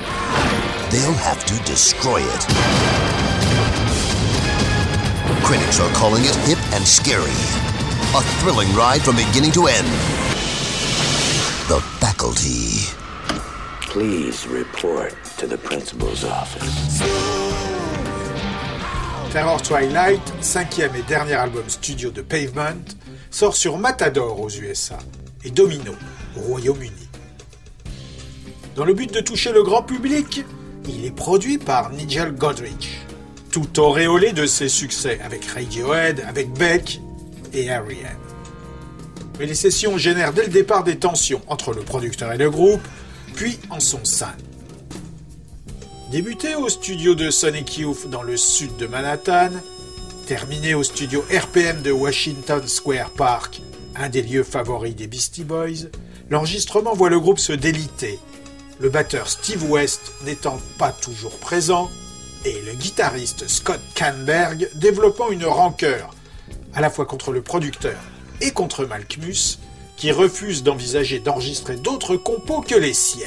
They'll 0.90 1.12
have 1.14 1.44
to 1.46 1.54
destroy 1.64 2.20
it. 2.20 2.46
Critics 5.42 5.80
are 5.80 5.92
calling 5.94 6.22
it 6.24 6.36
hip 6.46 6.58
and 6.72 6.86
scary. 6.86 7.34
A 8.14 8.22
thrilling 8.38 8.72
ride 8.74 9.02
from 9.02 9.16
beginning 9.16 9.50
to 9.52 9.66
end. 9.66 9.88
The 11.68 11.80
Faculty. 11.98 12.86
Please 13.82 14.46
report 14.46 15.14
to 15.38 15.48
the 15.48 15.58
principal's 15.58 16.24
office. 16.24 17.00
Terror 19.32 19.58
Twilight, 19.58 20.22
cinquième 20.40 20.94
et 20.96 21.02
dernier 21.02 21.34
album 21.34 21.68
studio 21.68 22.10
de 22.10 22.22
Pavement, 22.22 22.96
sort 23.30 23.56
sur 23.56 23.78
Matador 23.78 24.40
aux 24.40 24.50
USA 24.50 24.98
et 25.44 25.50
Domino 25.50 25.92
au 26.36 26.40
Royaume-Uni. 26.40 27.08
Dans 28.76 28.84
le 28.84 28.94
but 28.94 29.12
de 29.12 29.20
toucher 29.20 29.52
le 29.52 29.62
grand 29.62 29.82
public, 29.82 30.44
il 30.88 31.04
est 31.04 31.14
produit 31.14 31.58
par 31.58 31.90
Nigel 31.90 32.32
Godrich, 32.32 33.00
tout 33.50 33.80
auréolé 33.80 34.32
de 34.32 34.46
ses 34.46 34.68
succès 34.68 35.20
avec 35.22 35.44
Radiohead, 35.44 36.24
avec 36.26 36.52
Beck 36.52 37.00
et 37.52 37.70
R.E.M. 37.70 38.16
Mais 39.38 39.46
les 39.46 39.54
sessions 39.54 39.96
génèrent 39.98 40.32
dès 40.32 40.44
le 40.44 40.50
départ 40.50 40.84
des 40.84 40.98
tensions 40.98 41.42
entre 41.46 41.72
le 41.72 41.82
producteur 41.82 42.32
et 42.32 42.38
le 42.38 42.50
groupe, 42.50 42.86
puis 43.34 43.58
en 43.70 43.80
son 43.80 44.04
sein. 44.04 44.34
Débuté 46.10 46.56
au 46.56 46.68
studio 46.68 47.14
de 47.14 47.30
Sonic 47.30 47.78
Youth 47.78 48.10
dans 48.10 48.22
le 48.22 48.36
sud 48.36 48.76
de 48.76 48.86
Manhattan, 48.86 49.50
terminé 50.30 50.74
au 50.74 50.84
studio 50.84 51.24
RPM 51.28 51.82
de 51.82 51.90
Washington 51.90 52.62
Square 52.68 53.10
Park, 53.10 53.60
un 53.96 54.08
des 54.08 54.22
lieux 54.22 54.44
favoris 54.44 54.94
des 54.94 55.08
Beastie 55.08 55.42
Boys, 55.42 55.88
l'enregistrement 56.28 56.94
voit 56.94 57.10
le 57.10 57.18
groupe 57.18 57.40
se 57.40 57.52
déliter, 57.52 58.16
le 58.78 58.90
batteur 58.90 59.28
Steve 59.28 59.68
West 59.68 60.12
n'étant 60.24 60.58
pas 60.78 60.92
toujours 60.92 61.36
présent, 61.38 61.90
et 62.44 62.60
le 62.64 62.74
guitariste 62.74 63.48
Scott 63.48 63.80
Canberg 63.96 64.70
développant 64.76 65.32
une 65.32 65.46
rancœur, 65.46 66.14
à 66.74 66.80
la 66.80 66.90
fois 66.90 67.06
contre 67.06 67.32
le 67.32 67.42
producteur 67.42 67.98
et 68.40 68.52
contre 68.52 68.84
Malkmus, 68.84 69.58
qui 69.96 70.12
refuse 70.12 70.62
d'envisager 70.62 71.18
d'enregistrer 71.18 71.74
d'autres 71.74 72.14
compos 72.14 72.60
que 72.60 72.76
les 72.76 72.94
siennes. 72.94 73.26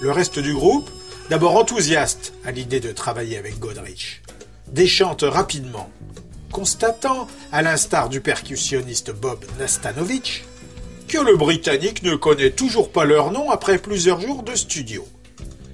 Le 0.00 0.10
reste 0.10 0.38
du 0.38 0.54
groupe, 0.54 0.88
d'abord 1.28 1.56
enthousiaste 1.56 2.32
à 2.46 2.50
l'idée 2.50 2.80
de 2.80 2.92
travailler 2.92 3.36
avec 3.36 3.58
Godrich, 3.58 4.22
déchante 4.74 5.22
rapidement, 5.22 5.88
constatant, 6.50 7.28
à 7.52 7.62
l'instar 7.62 8.08
du 8.08 8.20
percussionniste 8.20 9.12
Bob 9.12 9.44
Nastanovich, 9.58 10.44
que 11.06 11.18
le 11.18 11.36
Britannique 11.36 12.02
ne 12.02 12.16
connaît 12.16 12.50
toujours 12.50 12.90
pas 12.90 13.04
leur 13.04 13.30
nom 13.30 13.50
après 13.50 13.78
plusieurs 13.78 14.20
jours 14.20 14.42
de 14.42 14.56
studio, 14.56 15.06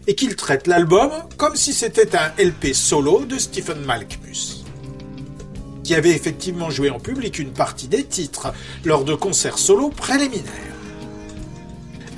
et 0.06 0.14
qu'il 0.14 0.36
traite 0.36 0.66
l'album 0.66 1.10
comme 1.38 1.56
si 1.56 1.72
c'était 1.72 2.14
un 2.14 2.30
LP 2.38 2.74
solo 2.74 3.24
de 3.24 3.38
Stephen 3.38 3.80
Malkmus, 3.86 4.64
qui 5.82 5.94
avait 5.94 6.10
effectivement 6.10 6.68
joué 6.68 6.90
en 6.90 7.00
public 7.00 7.38
une 7.38 7.52
partie 7.52 7.88
des 7.88 8.04
titres 8.04 8.52
lors 8.84 9.04
de 9.04 9.14
concerts 9.14 9.58
solo 9.58 9.88
préliminaires. 9.88 10.76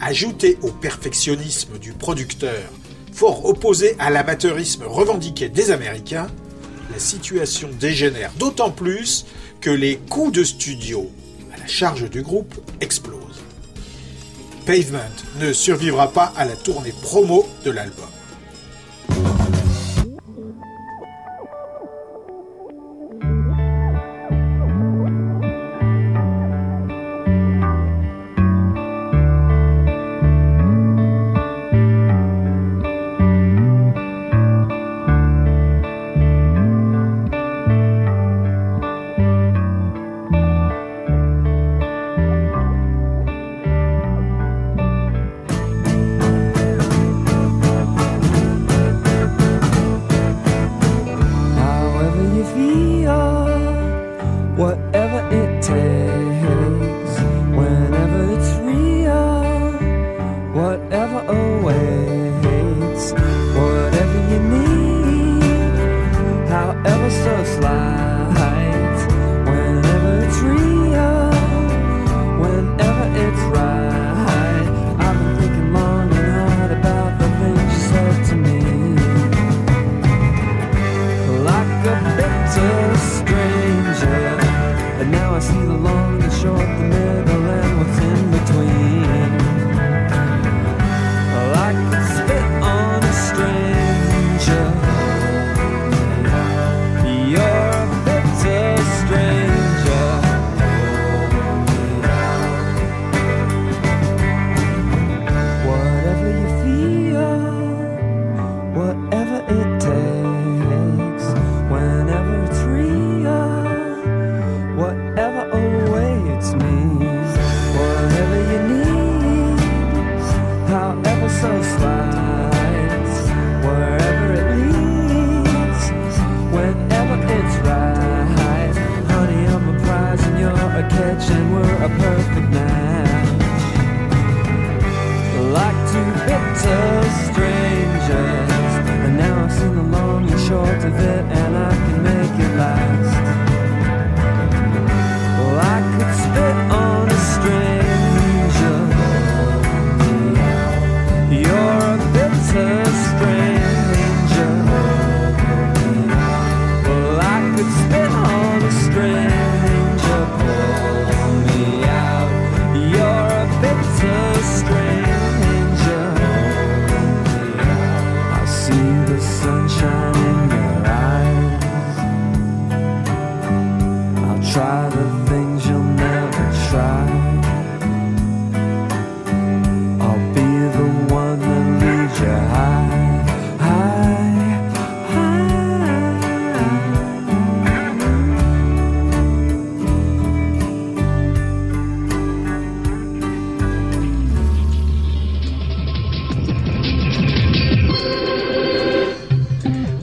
Ajouté 0.01 0.59
au 0.63 0.73
perfectionnisme 0.73 1.79
du 1.79 1.93
producteur, 1.93 2.73
fort 3.13 3.47
opposé 3.47 3.95
à 4.01 4.11
l'amateurisme 4.11 4.83
revendiqué 4.85 5.49
des 5.49 5.71
Américains, 5.71 6.27
la 6.91 6.99
situation 6.99 7.69
dégénère 7.79 8.33
d'autant 8.39 8.71
plus 8.71 9.27
que 9.61 9.71
les 9.71 9.97
coûts 9.97 10.31
de 10.31 10.45
studio 10.45 11.11
à 11.55 11.59
la 11.59 11.67
charge 11.67 12.09
du 12.11 12.23
groupe 12.23 12.55
explosent. 12.81 13.43
Pavement 14.67 14.99
ne 15.41 15.53
survivra 15.53 16.13
pas 16.13 16.33
à 16.37 16.45
la 16.45 16.57
tournée 16.57 16.95
promo 17.03 17.49
de 17.65 17.71
l'album. 17.71 18.09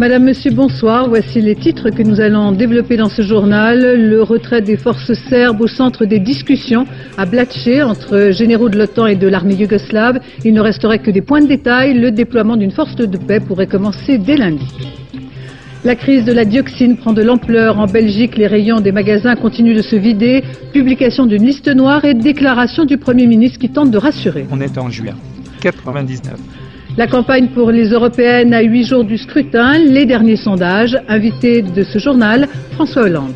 Madame, 0.09 0.23
Monsieur, 0.23 0.49
bonsoir. 0.49 1.07
Voici 1.07 1.39
les 1.39 1.53
titres 1.53 1.91
que 1.91 2.01
nous 2.01 2.19
allons 2.19 2.51
développer 2.51 2.97
dans 2.97 3.09
ce 3.09 3.21
journal. 3.21 3.95
Le 3.95 4.23
retrait 4.23 4.63
des 4.63 4.75
forces 4.75 5.13
serbes 5.29 5.61
au 5.61 5.67
centre 5.67 6.03
des 6.05 6.17
discussions 6.17 6.87
à 7.15 7.27
Blatché 7.27 7.83
entre 7.83 8.31
généraux 8.31 8.69
de 8.69 8.79
l'OTAN 8.79 9.05
et 9.05 9.15
de 9.15 9.27
l'armée 9.27 9.53
yougoslave. 9.53 10.19
Il 10.43 10.55
ne 10.55 10.61
resterait 10.61 10.97
que 10.97 11.11
des 11.11 11.21
points 11.21 11.41
de 11.41 11.47
détail. 11.47 11.93
Le 11.93 12.09
déploiement 12.09 12.57
d'une 12.57 12.71
force 12.71 12.95
de 12.95 13.17
paix 13.19 13.39
pourrait 13.39 13.67
commencer 13.67 14.17
dès 14.17 14.35
lundi. 14.35 14.65
La 15.83 15.93
crise 15.93 16.25
de 16.25 16.33
la 16.33 16.43
dioxine 16.43 16.97
prend 16.97 17.13
de 17.13 17.21
l'ampleur. 17.21 17.77
En 17.77 17.85
Belgique, 17.85 18.35
les 18.35 18.47
rayons 18.47 18.79
des 18.79 18.91
magasins 18.91 19.35
continuent 19.35 19.75
de 19.75 19.83
se 19.83 19.95
vider. 19.95 20.43
Publication 20.73 21.27
d'une 21.27 21.45
liste 21.45 21.67
noire 21.67 22.03
et 22.03 22.15
déclaration 22.15 22.85
du 22.85 22.97
Premier 22.97 23.27
ministre 23.27 23.59
qui 23.59 23.69
tente 23.69 23.91
de 23.91 23.97
rassurer. 23.99 24.47
On 24.49 24.59
est 24.59 24.75
en 24.79 24.89
juin 24.89 25.13
99. 25.61 26.33
La 26.97 27.07
campagne 27.07 27.49
pour 27.49 27.71
les 27.71 27.89
européennes 27.89 28.53
à 28.53 28.61
huit 28.61 28.85
jours 28.85 29.03
du 29.03 29.17
scrutin, 29.17 29.77
les 29.77 30.05
derniers 30.05 30.35
sondages, 30.35 30.97
invité 31.07 31.61
de 31.61 31.83
ce 31.83 31.99
journal, 31.99 32.47
François 32.73 33.03
Hollande. 33.03 33.35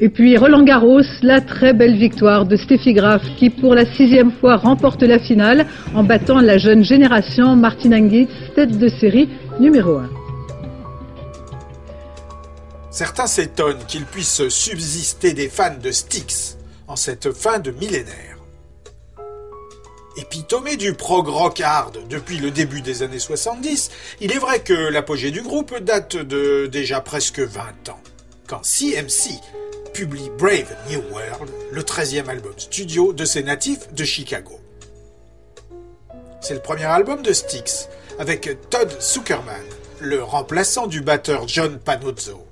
Et 0.00 0.08
puis 0.08 0.36
Roland 0.36 0.62
Garros, 0.62 1.00
la 1.22 1.40
très 1.40 1.72
belle 1.72 1.96
victoire 1.96 2.44
de 2.44 2.56
Steffi 2.56 2.92
Graf 2.92 3.22
qui 3.38 3.50
pour 3.50 3.74
la 3.74 3.86
sixième 3.94 4.32
fois 4.32 4.56
remporte 4.56 5.02
la 5.02 5.18
finale 5.18 5.66
en 5.94 6.04
battant 6.04 6.40
la 6.40 6.58
jeune 6.58 6.84
génération 6.84 7.56
Martin 7.56 7.92
Hingis, 7.92 8.28
tête 8.54 8.76
de 8.76 8.88
série 8.88 9.28
numéro 9.58 9.98
1. 9.98 10.10
Certains 12.90 13.26
s'étonnent 13.26 13.84
qu'il 13.86 14.04
puisse 14.04 14.48
subsister 14.48 15.34
des 15.34 15.48
fans 15.48 15.76
de 15.82 15.90
Styx 15.90 16.58
en 16.88 16.96
cette 16.96 17.32
fin 17.32 17.58
de 17.58 17.70
millénaire. 17.70 18.35
Épitomé 20.18 20.78
du 20.78 20.94
prog 20.94 21.28
rock 21.28 21.60
hard 21.60 22.08
depuis 22.08 22.38
le 22.38 22.50
début 22.50 22.80
des 22.80 23.02
années 23.02 23.18
70, 23.18 23.90
il 24.22 24.32
est 24.32 24.38
vrai 24.38 24.60
que 24.60 24.72
l'apogée 24.72 25.30
du 25.30 25.42
groupe 25.42 25.76
date 25.78 26.16
de 26.16 26.66
déjà 26.66 27.02
presque 27.02 27.40
20 27.40 27.90
ans, 27.90 28.00
quand 28.46 28.62
CMC 28.62 29.38
publie 29.92 30.30
Brave 30.38 30.74
New 30.88 31.02
World, 31.12 31.52
le 31.70 31.82
13e 31.82 32.28
album 32.28 32.54
studio 32.56 33.12
de 33.12 33.26
ses 33.26 33.42
natifs 33.42 33.92
de 33.92 34.04
Chicago. 34.04 34.58
C'est 36.40 36.54
le 36.54 36.60
premier 36.60 36.84
album 36.84 37.20
de 37.20 37.34
Styx, 37.34 37.90
avec 38.18 38.70
Todd 38.70 38.96
Zuckerman, 38.98 39.66
le 40.00 40.22
remplaçant 40.22 40.86
du 40.86 41.02
batteur 41.02 41.46
John 41.46 41.78
Panozzo, 41.78 42.46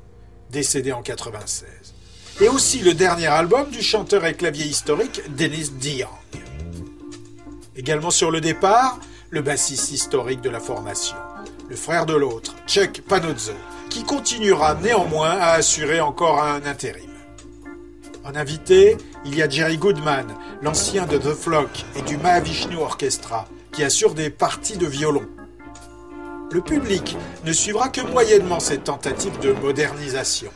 décédé 0.50 0.92
en 0.92 1.00
96, 1.00 1.64
et 2.42 2.48
aussi 2.48 2.80
le 2.80 2.92
dernier 2.92 3.28
album 3.28 3.70
du 3.70 3.80
chanteur 3.80 4.26
et 4.26 4.34
clavier 4.34 4.66
historique 4.66 5.22
Dennis 5.34 5.70
DeYoung. 5.80 6.10
Également 7.76 8.10
sur 8.10 8.30
le 8.30 8.40
départ, 8.40 9.00
le 9.30 9.42
bassiste 9.42 9.90
historique 9.90 10.40
de 10.40 10.50
la 10.50 10.60
formation, 10.60 11.16
le 11.68 11.74
frère 11.74 12.06
de 12.06 12.14
l'autre, 12.14 12.54
Chuck 12.68 13.02
Panozzo, 13.02 13.52
qui 13.90 14.04
continuera 14.04 14.74
néanmoins 14.74 15.30
à 15.30 15.52
assurer 15.52 16.00
encore 16.00 16.40
un 16.40 16.64
intérim. 16.66 17.10
En 18.24 18.36
invité, 18.36 18.96
il 19.24 19.34
y 19.34 19.42
a 19.42 19.48
Jerry 19.48 19.76
Goodman, 19.76 20.26
l'ancien 20.62 21.04
de 21.06 21.18
The 21.18 21.34
Flock 21.34 21.84
et 21.96 22.02
du 22.02 22.16
Mahavishnu 22.16 22.76
Orchestra, 22.76 23.48
qui 23.72 23.82
assure 23.82 24.14
des 24.14 24.30
parties 24.30 24.78
de 24.78 24.86
violon. 24.86 25.26
Le 26.52 26.60
public 26.60 27.16
ne 27.44 27.52
suivra 27.52 27.88
que 27.88 28.00
moyennement 28.00 28.60
cette 28.60 28.84
tentative 28.84 29.38
de 29.40 29.52
modernisation. 29.52 30.50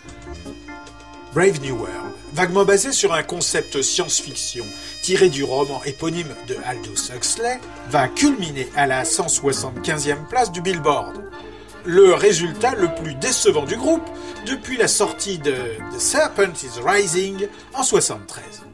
Brave 1.35 1.61
New 1.61 1.75
World, 1.75 2.08
vaguement 2.33 2.65
basé 2.65 2.93
sur 2.93 3.13
un 3.13 3.23
concept 3.23 3.83
science-fiction 3.83 4.65
tiré 5.03 5.29
du 5.29 5.45
roman 5.45 5.83
éponyme 5.85 6.35
de 6.47 6.57
Aldous 6.65 7.11
Huxley, 7.15 7.61
va 7.91 8.09
culminer 8.09 8.69
à 8.77 8.87
la 8.87 9.05
175e 9.05 10.27
place 10.29 10.53
du 10.53 10.61
Billboard. 10.61 11.23
Le 11.85 12.15
résultat 12.15 12.75
le 12.75 12.89
plus 13.03 13.15
décevant 13.15 13.65
du 13.65 13.77
groupe 13.77 14.07
depuis 14.47 14.77
la 14.77 14.89
sortie 14.89 15.39
de 15.39 15.55
The 15.95 15.99
Serpent 15.99 16.53
is 16.63 16.81
Rising 16.85 17.47
en 17.75 17.83
73. 17.83 18.68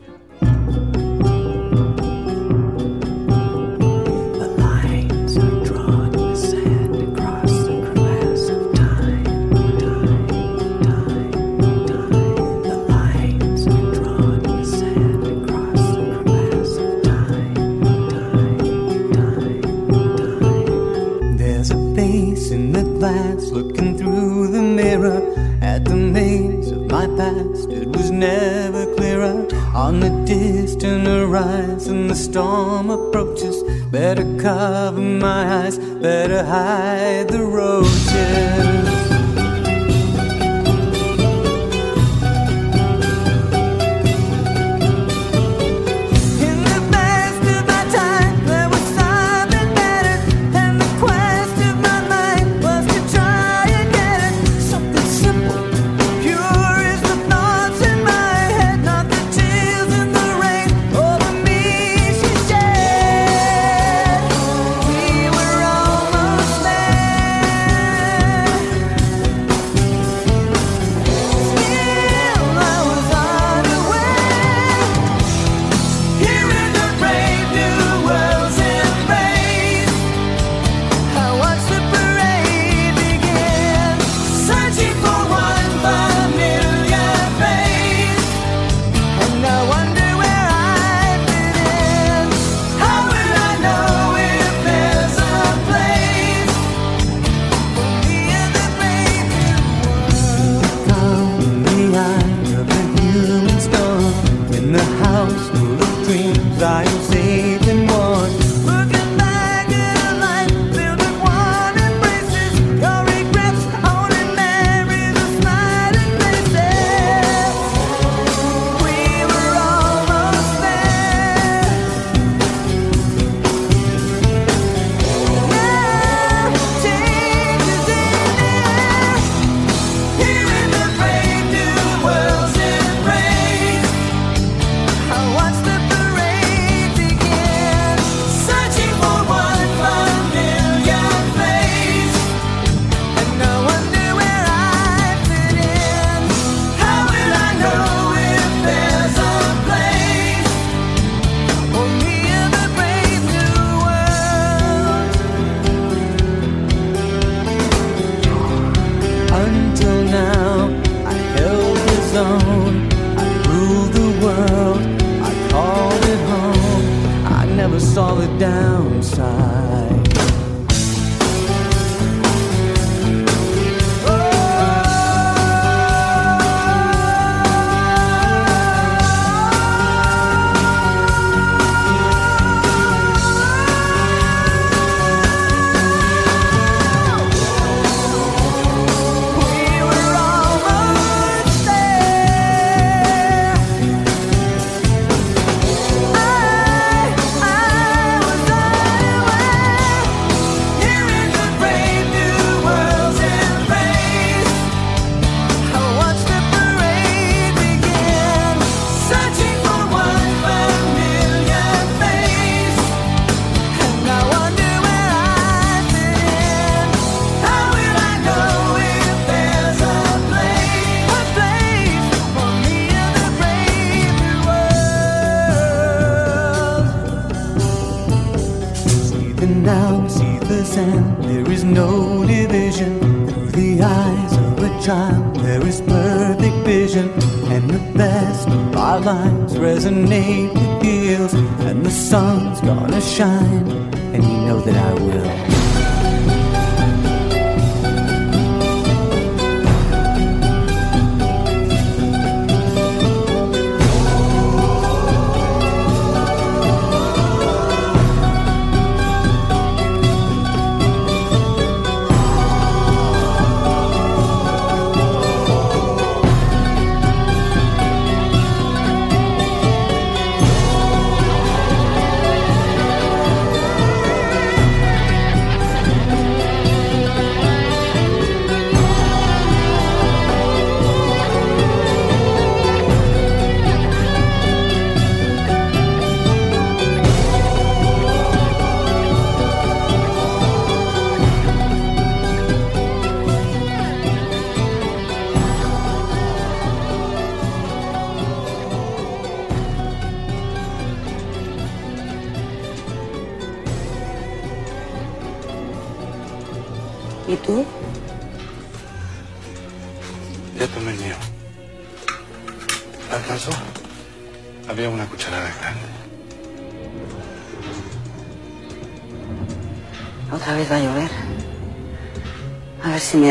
Horizon. 31.35 32.07
The 32.07 32.15
storm 32.15 32.91
approaches. 32.91 33.63
Better 33.91 34.25
cover 34.39 35.01
my 35.01 35.65
eyes, 35.65 35.79
better 35.79 36.45
hide 36.45 37.29
the 37.29 37.43
roses. 37.43 38.84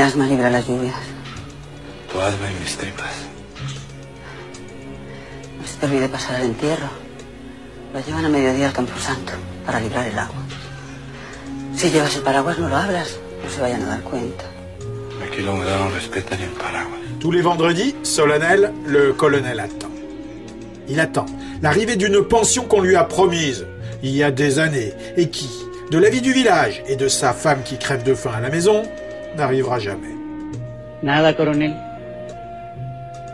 Mi 0.04 0.10
asma 0.10 0.26
libra 0.28 0.50
las 0.50 0.68
lluvias. 0.68 0.96
Tu 2.12 2.20
alma 2.20 2.52
y 2.52 2.60
mis 2.62 2.76
tripas. 2.76 3.16
No 5.60 5.66
se 5.66 5.78
te 5.78 5.86
olvide 5.86 6.10
pasar 6.10 6.36
al 6.36 6.44
entierro. 6.44 6.90
Lo 7.94 8.02
llevan 8.02 8.26
a 8.26 8.30
mediodía 8.30 8.68
al 8.68 8.74
Camposanto 8.74 9.32
para 9.66 9.80
librar 9.80 10.06
el 10.08 10.20
agua. 10.20 10.44
Si 11.78 11.90
llevas 11.90 12.16
el 12.18 12.22
paraguas 12.22 12.60
no 12.60 12.68
lo 12.68 12.76
abras, 12.76 13.18
no 13.44 13.50
se 13.50 13.62
vayan 13.62 13.84
a 13.84 13.86
dar 13.86 14.02
cuenta. 14.02 14.44
Aquí 15.26 15.42
la 15.42 15.52
humedad 15.52 15.80
no 15.80 15.90
respeta 15.92 16.36
ni 16.36 16.44
el 16.44 16.52
paraguas. 16.52 17.00
Tous 17.22 17.32
les 17.32 17.42
vendredis, 17.42 17.96
solennel, 18.04 18.74
le 18.86 19.14
colonel 19.14 19.62
attend. 19.62 19.92
Il 20.90 21.00
attend 21.00 21.28
l'arrivée 21.62 21.96
d'une 21.96 22.22
pension 22.26 22.66
qu'on 22.66 22.82
lui 22.82 22.98
a 22.98 23.06
promise 23.06 23.66
il 24.02 24.14
y 24.14 24.22
a 24.22 24.32
des 24.32 24.60
années 24.60 24.92
et 25.16 25.30
qui, 25.30 25.50
de 25.92 25.98
la 25.98 26.10
vie 26.10 26.20
du 26.20 26.34
village 26.34 26.84
et 26.88 26.98
de 26.98 27.08
sa 27.08 27.32
femme 27.32 27.64
qui 27.64 27.78
crève 27.78 28.04
de 28.04 28.14
faim 28.14 28.34
à 28.36 28.42
la 28.42 28.50
maison, 28.50 28.84
n'arrivera 29.36 29.80
jamais. 29.80 30.16
Nada, 31.02 31.36
coronel. 31.36 31.74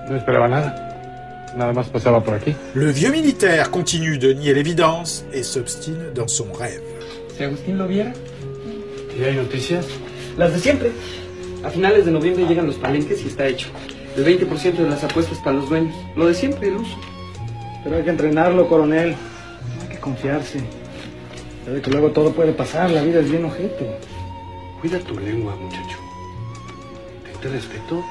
No 0.10 0.16
esperaba 0.16 0.48
nada. 0.48 0.90
Nada 1.56 1.74
más 1.74 1.88
pasaba 1.88 2.24
por 2.24 2.36
aquí. 2.36 2.56
Le 2.76 2.92
vieux 2.92 3.12
militaire 3.12 3.70
continue 3.72 4.18
de 4.18 4.34
nier 4.34 4.54
l'évidence 4.54 5.26
et 5.34 5.44
s'obstine 5.44 6.14
dans 6.14 6.28
son 6.28 6.52
rêve. 6.54 6.82
Si 7.36 7.44
Agustín 7.44 7.78
lo 7.78 7.88
viera. 7.88 8.12
¿Y 9.18 9.24
hay 9.24 9.36
noticias? 9.36 9.86
Las 10.38 10.54
de 10.54 10.60
siempre. 10.60 10.92
A 11.64 11.70
finales 11.70 12.06
de 12.06 12.12
noviembre 12.12 12.46
llegan 12.46 12.68
los 12.68 12.76
palenques 12.76 13.24
y 13.24 13.28
está 13.28 13.48
hecho. 13.48 13.68
El 14.16 14.26
20% 14.26 14.74
de 14.74 14.90
las 14.90 15.04
apuestas 15.04 15.38
para 15.40 15.58
los 15.58 15.70
dueños. 15.70 15.96
Lo 16.16 16.28
de 16.28 16.34
siempre, 16.34 16.70
el 16.70 16.78
uso. 16.78 16.98
Pero 17.84 17.98
hay 17.98 18.04
que 18.04 18.10
entrenarlo, 18.10 18.68
coronel. 18.68 19.12
No 19.12 19.82
hay 19.84 19.90
que 19.90 20.00
confiarse. 20.00 20.60
Ya 21.66 21.74
ve 21.74 21.82
que 21.82 21.92
luego 21.92 22.12
todo 22.12 22.32
puede 22.32 22.54
pasar, 22.54 22.90
la 22.92 23.02
vida 23.02 23.20
es 23.20 23.30
bien 23.30 23.46
ojete. 23.46 23.98
Cuida 24.82 25.00
tu 25.00 25.18
lengua, 25.20 25.56
muchacho. 25.56 26.00
Ten 27.26 27.42
te 27.42 27.48
respeto. 27.50 28.04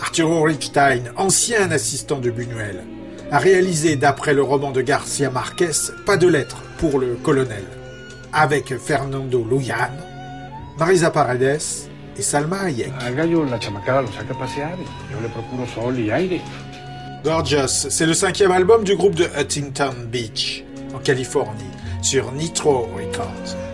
Arturo 0.00 0.42
Ripstein, 0.44 1.10
ancien 1.16 1.72
assistant 1.72 2.20
de 2.20 2.30
Buñuel, 2.30 2.84
a 3.32 3.38
réalisé, 3.38 3.96
d'après 3.96 4.34
le 4.34 4.42
roman 4.42 4.70
de 4.70 4.82
Garcia 4.82 5.30
Marquez, 5.30 5.92
Pas 6.06 6.16
de 6.16 6.28
lettres 6.28 6.62
pour 6.78 7.00
le 7.00 7.16
colonel, 7.16 7.64
avec 8.32 8.78
Fernando 8.78 9.44
Luyan, 9.50 9.90
Marisa 10.78 11.10
Paredes 11.10 11.88
et 12.16 12.22
Salma 12.22 12.60
Hayek. 12.60 12.92
Al 13.00 13.16
gallo 13.16 13.44
la 13.44 13.58
chamacada 13.58 14.02
lo 14.02 14.08
saca 14.08 14.34
a 14.34 14.38
pasear. 14.38 14.78
y 14.78 15.12
Yo 15.12 15.20
le 15.20 15.28
procuro 15.28 15.66
sol 15.66 15.98
y 15.98 16.10
aire. 16.10 16.40
Gorgeous, 17.24 17.88
c'est 17.90 18.06
le 18.06 18.14
cinquième 18.14 18.52
album 18.52 18.84
du 18.84 18.94
groupe 18.94 19.16
de 19.16 19.26
Huntington 19.36 20.06
Beach, 20.06 20.62
en 20.94 20.98
Californie, 20.98 21.64
sur 22.00 22.30
Nitro 22.30 22.88
Records. 22.96 23.67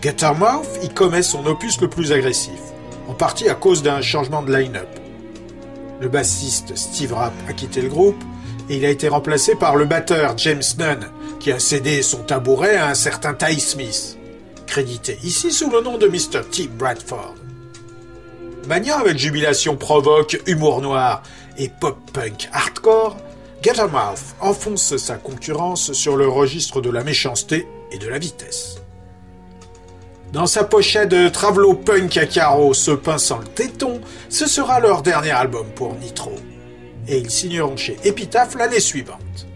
Guttermouth 0.00 0.78
y 0.84 0.88
commet 0.88 1.24
son 1.24 1.44
opus 1.46 1.80
le 1.80 1.88
plus 1.88 2.12
agressif, 2.12 2.60
en 3.08 3.14
partie 3.14 3.48
à 3.48 3.54
cause 3.54 3.82
d'un 3.82 4.00
changement 4.00 4.42
de 4.42 4.54
line-up. 4.54 4.88
Le 6.00 6.08
bassiste 6.08 6.76
Steve 6.76 7.14
Rapp 7.14 7.32
a 7.48 7.52
quitté 7.52 7.80
le 7.80 7.88
groupe 7.88 8.22
et 8.70 8.76
il 8.76 8.84
a 8.84 8.90
été 8.90 9.08
remplacé 9.08 9.56
par 9.56 9.74
le 9.74 9.86
batteur 9.86 10.38
James 10.38 10.62
Nunn, 10.78 11.08
qui 11.40 11.50
a 11.50 11.58
cédé 11.58 12.02
son 12.02 12.18
tabouret 12.18 12.76
à 12.76 12.88
un 12.88 12.94
certain 12.94 13.34
Ty 13.34 13.58
Smith, 13.58 14.16
crédité 14.68 15.18
ici 15.24 15.50
sous 15.50 15.68
le 15.68 15.80
nom 15.80 15.98
de 15.98 16.06
Mr. 16.06 16.48
T. 16.48 16.68
Bradford. 16.68 17.34
Maniant 18.68 18.98
avec 18.98 19.18
jubilation 19.18 19.76
provoque, 19.76 20.40
humour 20.46 20.80
noir 20.80 21.24
et 21.56 21.68
pop-punk 21.68 22.48
hardcore, 22.52 23.16
Guttermouth 23.64 24.36
enfonce 24.40 24.96
sa 24.96 25.16
concurrence 25.16 25.92
sur 25.92 26.16
le 26.16 26.28
registre 26.28 26.80
de 26.80 26.90
la 26.90 27.02
méchanceté 27.02 27.66
et 27.90 27.98
de 27.98 28.06
la 28.06 28.20
vitesse. 28.20 28.77
Dans 30.32 30.46
sa 30.46 30.62
pochette 30.62 31.08
de 31.08 31.28
Travelo 31.30 31.72
Punk 31.72 32.18
à 32.18 32.26
carreaux 32.26 32.74
se 32.74 32.90
pinçant 32.90 33.38
le 33.38 33.46
téton, 33.46 34.02
ce 34.28 34.46
sera 34.46 34.78
leur 34.78 35.00
dernier 35.00 35.30
album 35.30 35.66
pour 35.74 35.94
Nitro. 35.94 36.34
Et 37.06 37.16
ils 37.16 37.30
signeront 37.30 37.78
chez 37.78 37.96
Epitaph 38.04 38.54
l'année 38.54 38.80
suivante. 38.80 39.46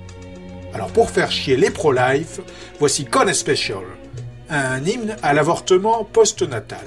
Alors 0.73 0.89
pour 0.89 1.11
faire 1.11 1.31
chier 1.31 1.59
les 1.59 1.71
pro-life, 1.71 2.41
voici 2.79 3.05
Con 3.05 3.31
Special, 3.35 3.85
un 4.49 4.83
hymne 4.83 5.17
à 5.23 5.35
l'avortement 5.35 6.05
postnatal. 6.05 6.87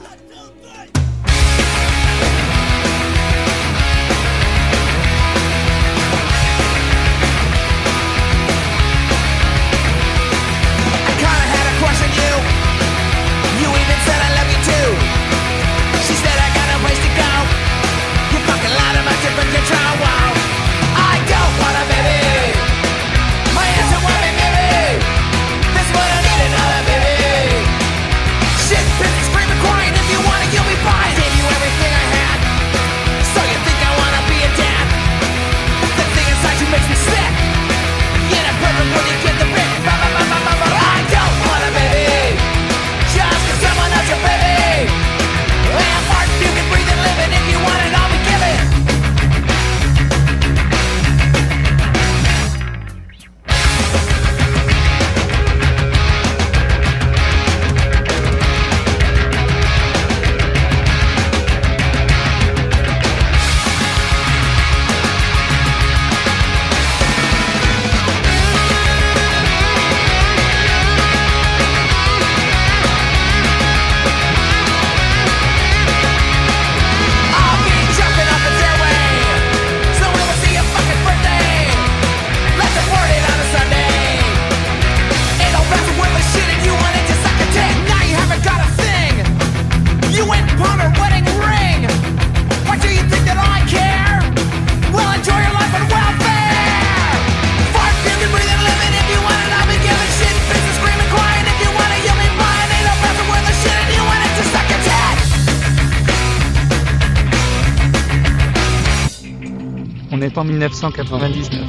1999, 110.70 111.62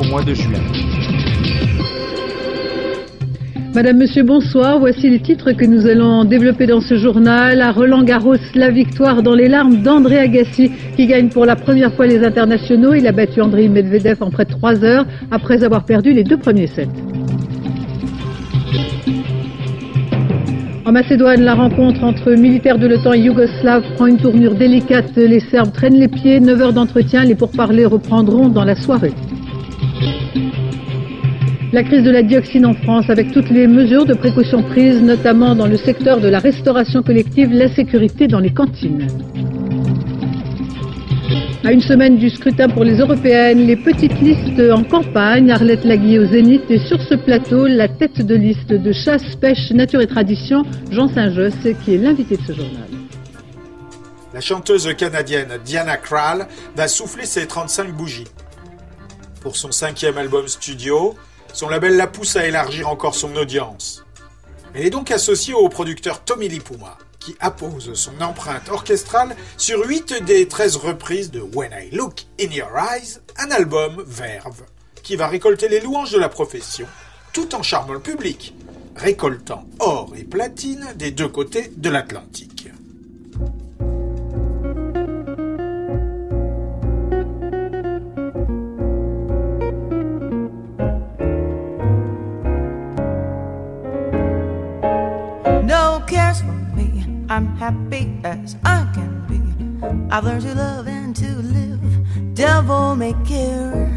au 0.00 0.04
mois 0.04 0.22
de 0.22 0.32
juin. 0.32 0.60
Madame, 3.74 3.98
Monsieur, 3.98 4.22
bonsoir. 4.22 4.78
Voici 4.78 5.10
les 5.10 5.20
titres 5.20 5.52
que 5.52 5.64
nous 5.64 5.86
allons 5.86 6.24
développer 6.24 6.66
dans 6.66 6.80
ce 6.80 6.96
journal. 6.96 7.60
À 7.60 7.72
Roland 7.72 8.04
Garros, 8.04 8.36
la 8.54 8.70
victoire 8.70 9.22
dans 9.22 9.34
les 9.34 9.48
larmes 9.48 9.82
d'André 9.82 10.18
Agassi, 10.18 10.70
qui 10.96 11.06
gagne 11.06 11.28
pour 11.28 11.44
la 11.44 11.56
première 11.56 11.92
fois 11.92 12.06
les 12.06 12.24
internationaux. 12.24 12.94
Il 12.94 13.06
a 13.06 13.12
battu 13.12 13.42
André 13.42 13.68
Medvedev 13.68 14.22
en 14.22 14.30
près 14.30 14.44
de 14.44 14.50
3 14.50 14.84
heures, 14.84 15.06
après 15.30 15.62
avoir 15.62 15.84
perdu 15.84 16.14
les 16.14 16.24
deux 16.24 16.38
premiers 16.38 16.68
sets. 16.68 16.88
En 20.86 20.92
Macédoine, 20.92 21.42
la 21.42 21.56
rencontre 21.56 22.04
entre 22.04 22.30
militaires 22.30 22.78
de 22.78 22.86
l'OTAN 22.86 23.14
et 23.14 23.18
yougoslaves 23.18 23.82
prend 23.96 24.06
une 24.06 24.18
tournure 24.18 24.54
délicate. 24.54 25.16
Les 25.16 25.40
Serbes 25.40 25.72
traînent 25.72 25.98
les 25.98 26.06
pieds. 26.06 26.38
9 26.38 26.62
heures 26.62 26.72
d'entretien. 26.72 27.24
Les 27.24 27.34
pourparlers 27.34 27.86
reprendront 27.86 28.48
dans 28.48 28.62
la 28.62 28.76
soirée. 28.76 29.12
La 31.72 31.82
crise 31.82 32.04
de 32.04 32.10
la 32.12 32.22
dioxine 32.22 32.66
en 32.66 32.74
France, 32.74 33.10
avec 33.10 33.32
toutes 33.32 33.50
les 33.50 33.66
mesures 33.66 34.06
de 34.06 34.14
précaution 34.14 34.62
prises, 34.62 35.02
notamment 35.02 35.56
dans 35.56 35.66
le 35.66 35.76
secteur 35.76 36.20
de 36.20 36.28
la 36.28 36.38
restauration 36.38 37.02
collective, 37.02 37.52
la 37.52 37.66
sécurité 37.66 38.28
dans 38.28 38.38
les 38.38 38.52
cantines. 38.52 39.08
À 41.66 41.72
une 41.72 41.80
semaine 41.80 42.16
du 42.16 42.30
scrutin 42.30 42.68
pour 42.68 42.84
les 42.84 42.98
européennes, 42.98 43.66
les 43.66 43.74
petites 43.74 44.20
listes 44.20 44.62
en 44.72 44.84
campagne, 44.84 45.50
Arlette 45.50 45.82
Laguier 45.82 46.20
au 46.20 46.26
Zénith 46.26 46.62
et 46.70 46.78
sur 46.78 47.02
ce 47.02 47.16
plateau, 47.16 47.66
la 47.66 47.88
tête 47.88 48.24
de 48.24 48.36
liste 48.36 48.68
de 48.68 48.92
chasse, 48.92 49.34
pêche, 49.34 49.72
nature 49.72 50.00
et 50.00 50.06
tradition, 50.06 50.62
Jean 50.92 51.12
Saint-Josse, 51.12 51.74
qui 51.84 51.94
est 51.94 51.98
l'invité 51.98 52.36
de 52.36 52.42
ce 52.42 52.52
journal. 52.52 52.88
La 54.32 54.40
chanteuse 54.40 54.94
canadienne 54.96 55.58
Diana 55.64 55.96
Krall 55.96 56.46
va 56.76 56.86
souffler 56.86 57.26
ses 57.26 57.48
35 57.48 57.92
bougies. 57.96 58.28
Pour 59.40 59.56
son 59.56 59.72
cinquième 59.72 60.18
album 60.18 60.46
studio, 60.46 61.16
son 61.52 61.68
label 61.68 61.96
la 61.96 62.06
pousse 62.06 62.36
à 62.36 62.46
élargir 62.46 62.88
encore 62.88 63.16
son 63.16 63.34
audience. 63.34 64.04
Elle 64.72 64.86
est 64.86 64.90
donc 64.90 65.10
associée 65.10 65.54
au 65.54 65.68
producteur 65.68 66.22
Tommy 66.22 66.48
Lipuma, 66.48 66.96
qui 67.26 67.36
appose 67.40 67.92
son 67.94 68.20
empreinte 68.20 68.68
orchestrale 68.68 69.34
sur 69.56 69.84
8 69.84 70.22
des 70.24 70.46
13 70.46 70.76
reprises 70.76 71.32
de 71.32 71.40
When 71.40 71.72
I 71.72 71.92
Look 71.92 72.20
in 72.40 72.52
Your 72.52 72.70
Eyes, 72.78 73.18
un 73.38 73.50
album 73.50 74.04
verve, 74.06 74.62
qui 75.02 75.16
va 75.16 75.26
récolter 75.26 75.68
les 75.68 75.80
louanges 75.80 76.12
de 76.12 76.20
la 76.20 76.28
profession, 76.28 76.86
tout 77.32 77.56
en 77.56 77.64
charmant 77.64 77.94
le 77.94 78.00
public, 78.00 78.54
récoltant 78.94 79.66
or 79.80 80.12
et 80.16 80.22
platine 80.22 80.86
des 80.94 81.10
deux 81.10 81.28
côtés 81.28 81.72
de 81.76 81.90
l'Atlantique. 81.90 82.56
I'm 97.28 97.56
happy 97.56 98.20
as 98.22 98.56
I 98.64 98.88
can 98.94 99.26
be. 99.26 99.40
I've 100.14 100.24
learned 100.24 100.42
to 100.42 100.54
love 100.54 100.86
and 100.86 101.14
to 101.16 101.36
live. 101.36 102.34
Devil 102.34 102.94
may 102.94 103.14
care. 103.24 103.88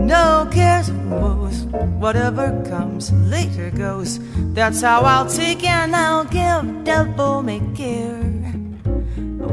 No 0.00 0.48
cares 0.50 0.90
or 0.90 0.94
woes. 0.94 1.64
Whatever 2.02 2.50
comes 2.68 3.12
later 3.12 3.70
goes. 3.70 4.18
That's 4.52 4.80
how 4.80 5.02
I'll 5.02 5.30
take 5.30 5.62
and 5.62 5.94
I'll 5.94 6.24
give. 6.24 6.84
Devil 6.84 7.42
may 7.42 7.60
care. 7.74 8.20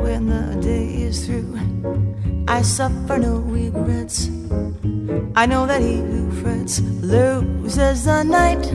When 0.01 0.27
the 0.27 0.59
day 0.59 1.03
is 1.03 1.25
through, 1.25 1.59
I 2.47 2.63
suffer 2.63 3.19
no 3.19 3.37
regrets. 3.37 4.27
I 5.35 5.45
know 5.45 5.67
that 5.67 5.81
he 5.81 5.97
who 5.97 6.31
frets 6.41 6.81
loses 6.81 8.05
the 8.05 8.23
night. 8.23 8.65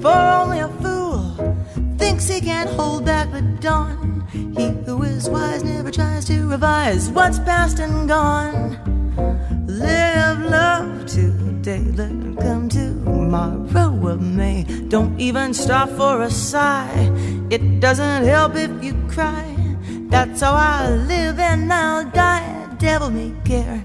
For 0.00 0.14
only 0.14 0.60
a 0.60 0.68
fool 0.80 0.87
thinks 2.18 2.34
he 2.34 2.40
can't 2.40 2.70
hold 2.70 3.04
back 3.04 3.30
the 3.30 3.42
dawn. 3.60 4.26
He 4.32 4.70
who 4.86 5.02
is 5.04 5.28
wise 5.28 5.62
never 5.62 5.90
tries 5.90 6.24
to 6.24 6.48
revise 6.48 7.10
what's 7.10 7.38
past 7.38 7.78
and 7.78 8.08
gone. 8.08 8.76
Live 9.66 10.40
love 10.40 11.06
today, 11.06 11.84
let 11.94 12.10
it 12.10 12.38
come 12.40 12.68
tomorrow 12.68 14.08
of 14.08 14.20
May. 14.20 14.64
Don't 14.88 15.20
even 15.20 15.54
stop 15.54 15.88
for 15.90 16.22
a 16.22 16.30
sigh. 16.30 17.12
It 17.50 17.80
doesn't 17.80 18.24
help 18.24 18.56
if 18.56 18.72
you 18.82 18.94
cry. 19.08 19.54
That's 20.10 20.40
how 20.40 20.54
I 20.54 20.90
live 20.90 21.38
and 21.38 21.72
I'll 21.72 22.10
die. 22.10 22.74
Devil 22.78 23.10
may 23.10 23.32
care. 23.44 23.84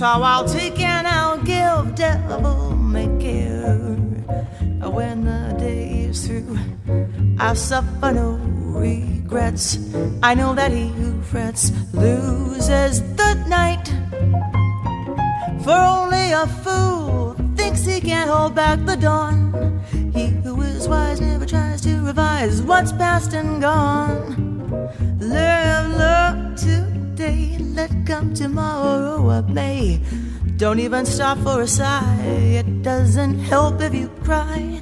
How 0.00 0.22
I'll 0.22 0.48
take 0.48 0.78
and 0.80 1.06
I'll 1.06 1.38
give. 1.38 1.94
Devil 1.94 2.76
may 2.76 3.08
care. 3.20 3.76
When 4.98 5.24
the 5.24 5.54
day 5.58 6.06
is 6.08 6.26
through, 6.26 6.58
I'll 7.38 7.54
suffer 7.54 8.12
no 8.12 8.38
regrets. 8.80 9.78
I 10.22 10.34
know 10.34 10.54
that 10.54 10.72
he 10.72 10.88
who 10.88 11.20
frets 11.22 11.72
loses 11.92 13.02
the 13.16 13.34
night. 13.46 13.86
For 15.64 15.72
only 15.72 16.32
a 16.32 16.46
fool 16.62 17.34
thinks 17.56 17.84
he 17.84 18.00
can 18.00 18.28
hold 18.28 18.54
back 18.54 18.84
the 18.84 18.96
dawn. 18.96 19.82
He 20.14 20.26
who 20.28 20.60
is 20.62 20.88
wise 20.88 21.20
never 21.20 21.46
tries 21.46 21.80
to 21.82 22.04
revise 22.04 22.62
what's 22.62 22.92
past 22.92 23.32
and 23.34 23.60
gone. 23.60 24.90
Live 25.18 25.96
love 25.96 26.56
today, 27.18 27.58
let 27.74 27.90
come 28.06 28.32
tomorrow 28.32 29.28
of 29.30 29.48
May. 29.50 30.00
Don't 30.56 30.78
even 30.78 31.04
stop 31.04 31.38
for 31.38 31.62
a 31.62 31.66
sigh, 31.66 32.22
it 32.22 32.82
doesn't 32.82 33.40
help 33.40 33.80
if 33.80 33.92
you 33.92 34.08
cry. 34.22 34.80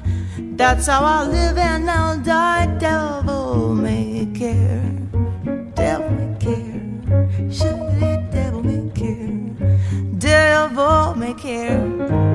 That's 0.55 0.85
how 0.85 1.03
I'll 1.03 1.27
live 1.27 1.57
and 1.57 1.89
I'll 1.89 2.19
die. 2.19 2.67
Devil 2.77 3.73
may 3.73 4.27
care, 4.35 4.85
devil 5.73 6.11
may 6.11 6.37
care, 6.39 7.51
surely 7.51 8.13
devil 8.31 8.61
may 8.61 8.87
care, 8.93 9.79
devil 10.19 11.15
may 11.15 11.33
care. 11.33 12.27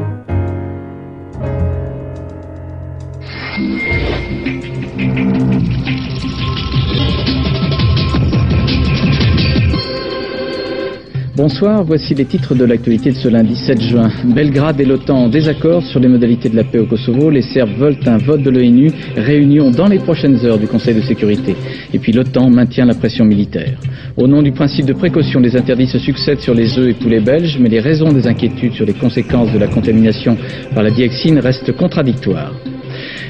Bonsoir, 11.42 11.82
voici 11.82 12.14
les 12.14 12.24
titres 12.24 12.54
de 12.54 12.64
l'actualité 12.64 13.10
de 13.10 13.16
ce 13.16 13.26
lundi 13.26 13.56
7 13.56 13.80
juin. 13.80 14.08
Belgrade 14.26 14.80
et 14.80 14.84
l'OTAN 14.84 15.24
en 15.24 15.28
désaccord 15.28 15.82
sur 15.82 15.98
les 15.98 16.06
modalités 16.06 16.48
de 16.48 16.54
la 16.54 16.62
paix 16.62 16.78
au 16.78 16.86
Kosovo. 16.86 17.30
Les 17.30 17.42
Serbes 17.42 17.76
veulent 17.76 17.98
un 18.06 18.18
vote 18.18 18.44
de 18.44 18.50
l'ONU. 18.50 18.92
Réunion 19.16 19.72
dans 19.72 19.88
les 19.88 19.98
prochaines 19.98 20.38
heures 20.46 20.58
du 20.58 20.68
Conseil 20.68 20.94
de 20.94 21.00
sécurité. 21.00 21.56
Et 21.92 21.98
puis 21.98 22.12
l'OTAN 22.12 22.48
maintient 22.48 22.84
la 22.84 22.94
pression 22.94 23.24
militaire. 23.24 23.76
Au 24.16 24.28
nom 24.28 24.40
du 24.40 24.52
principe 24.52 24.86
de 24.86 24.92
précaution, 24.92 25.40
les 25.40 25.56
interdits 25.56 25.88
se 25.88 25.98
succèdent 25.98 26.38
sur 26.38 26.54
les 26.54 26.78
œufs 26.78 26.90
et 26.90 26.94
poulets 26.94 27.18
belges, 27.18 27.58
mais 27.58 27.68
les 27.68 27.80
raisons 27.80 28.12
des 28.12 28.28
inquiétudes 28.28 28.74
sur 28.74 28.86
les 28.86 28.94
conséquences 28.94 29.52
de 29.52 29.58
la 29.58 29.66
contamination 29.66 30.36
par 30.72 30.84
la 30.84 30.92
dioxine 30.92 31.40
restent 31.40 31.72
contradictoires. 31.72 32.54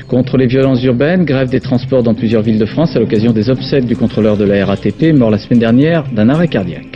Contre 0.07 0.37
les 0.37 0.49
violences 0.49 0.85
urbaines, 0.85 1.25
grève 1.25 1.49
des 1.49 1.61
transports 1.61 2.03
dans 2.03 2.13
plusieurs 2.13 2.43
villes 2.43 2.59
de 2.59 2.67
France 2.67 2.95
à 2.95 2.99
l'occasion 2.99 3.33
des 3.33 3.49
obsèques 3.49 3.87
du 3.87 3.97
contrôleur 3.97 4.37
de 4.37 4.45
la 4.45 4.67
RATP, 4.67 5.15
mort 5.15 5.31
la 5.31 5.39
semaine 5.39 5.61
dernière 5.61 6.05
d'un 6.13 6.29
arrêt 6.29 6.49
cardiaque. 6.49 6.92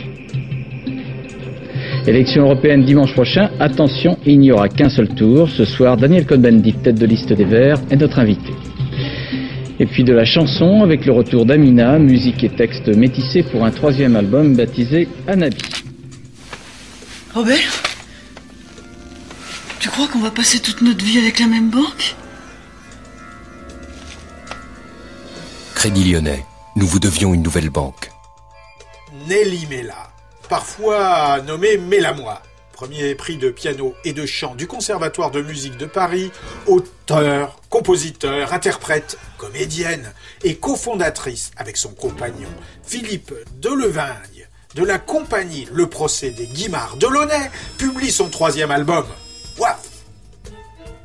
Élection 2.07 2.43
européenne 2.43 2.85
dimanche 2.85 3.11
prochain. 3.11 3.51
Attention, 3.59 4.17
il 4.25 4.39
n'y 4.39 4.49
aura 4.49 4.69
qu'un 4.69 4.87
seul 4.87 5.09
tour. 5.09 5.49
Ce 5.49 5.65
soir, 5.65 5.97
Daniel 5.97 6.25
Cohn-Bendit, 6.25 6.75
tête 6.75 6.95
de 6.95 7.05
liste 7.05 7.33
des 7.33 7.43
Verts, 7.43 7.81
est 7.91 7.97
notre 7.97 8.19
invité. 8.19 8.53
Et 9.77 9.85
puis 9.85 10.05
de 10.05 10.13
la 10.13 10.23
chanson 10.23 10.83
avec 10.83 11.05
le 11.05 11.11
retour 11.11 11.45
d'Amina, 11.45 11.99
musique 11.99 12.45
et 12.45 12.49
texte 12.49 12.87
métissés 12.87 13.43
pour 13.43 13.65
un 13.65 13.71
troisième 13.71 14.15
album 14.15 14.55
baptisé 14.55 15.09
Anabi. 15.27 15.57
Robert 17.35 17.83
Tu 19.81 19.89
crois 19.89 20.07
qu'on 20.07 20.19
va 20.19 20.31
passer 20.31 20.61
toute 20.61 20.81
notre 20.81 21.03
vie 21.03 21.19
avec 21.19 21.39
la 21.39 21.47
même 21.47 21.69
banque? 21.69 22.15
Crédit 25.75 26.09
Lyonnais, 26.09 26.45
nous 26.77 26.87
vous 26.87 26.99
devions 26.99 27.33
une 27.33 27.43
nouvelle 27.43 27.69
banque. 27.69 28.09
Nelly 29.27 29.67
Mella, 29.69 30.07
parfois 30.47 31.41
nommée 31.41 31.77
Mélamois. 31.77 32.41
Premier 32.73 33.15
prix 33.15 33.37
de 33.37 33.49
piano 33.49 33.95
et 34.03 34.13
de 34.13 34.25
chant 34.25 34.53
du 34.53 34.67
Conservatoire 34.67 35.31
de 35.31 35.41
musique 35.41 35.77
de 35.77 35.87
Paris, 35.87 36.31
auteur, 36.67 37.59
compositeur, 37.69 38.53
interprète, 38.53 39.17
comédienne 39.39 40.13
et 40.43 40.57
cofondatrice 40.57 41.51
avec 41.57 41.75
son 41.75 41.89
compagnon 41.89 42.49
Philippe 42.83 43.33
Delevingne 43.55 44.47
de 44.75 44.83
la 44.83 44.99
compagnie 44.99 45.67
Le 45.71 45.87
Procès 45.87 46.29
des 46.29 46.45
Guimards 46.45 46.97
Delaunay, 46.97 47.49
publie 47.79 48.11
son 48.11 48.29
troisième 48.29 48.69
album, 48.69 49.05
Waf, 49.57 49.87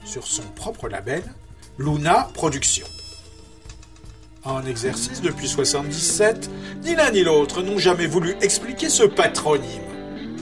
sur 0.04 0.26
son 0.26 0.42
propre 0.54 0.88
label, 0.90 1.22
Luna 1.78 2.28
Productions. 2.34 3.01
En 4.44 4.66
exercice 4.66 5.20
depuis 5.20 5.46
77, 5.46 6.50
ni 6.82 6.96
l'un 6.96 7.12
ni 7.12 7.22
l'autre 7.22 7.62
n'ont 7.62 7.78
jamais 7.78 8.08
voulu 8.08 8.34
expliquer 8.40 8.88
ce 8.88 9.04
patronyme, 9.04 9.82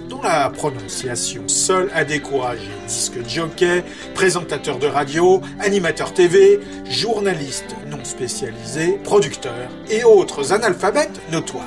dont 0.08 0.22
la 0.22 0.48
prononciation 0.48 1.46
seule 1.48 1.90
a 1.94 2.04
découragé 2.04 2.70
disque 2.88 3.18
jockey, 3.28 3.84
présentateur 4.14 4.78
de 4.78 4.86
radio, 4.86 5.42
animateur 5.58 6.14
TV, 6.14 6.60
journaliste 6.88 7.76
non 7.90 8.02
spécialisé, 8.02 8.98
producteur 9.04 9.68
et 9.90 10.02
autres 10.02 10.54
analphabètes 10.54 11.20
notoires. 11.30 11.66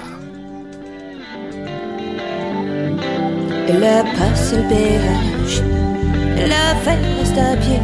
Passé 4.18 4.58
le 4.58 4.68
péage, 4.70 5.62
elle 6.38 6.52
a 6.52 6.76
fait 6.78 7.00
reste 7.20 7.38
à 7.38 7.56
pied. 7.58 7.80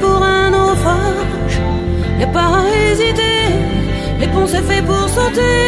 Pour 0.00 0.22
un 0.22 0.50
naufrage, 0.50 1.33
y'a 2.20 2.26
pas 2.28 2.64
hésiter. 2.76 3.40
Les 4.20 4.28
ponts 4.28 4.46
c'est 4.46 4.66
fait 4.70 4.82
pour 4.82 5.08
sauter. 5.16 5.60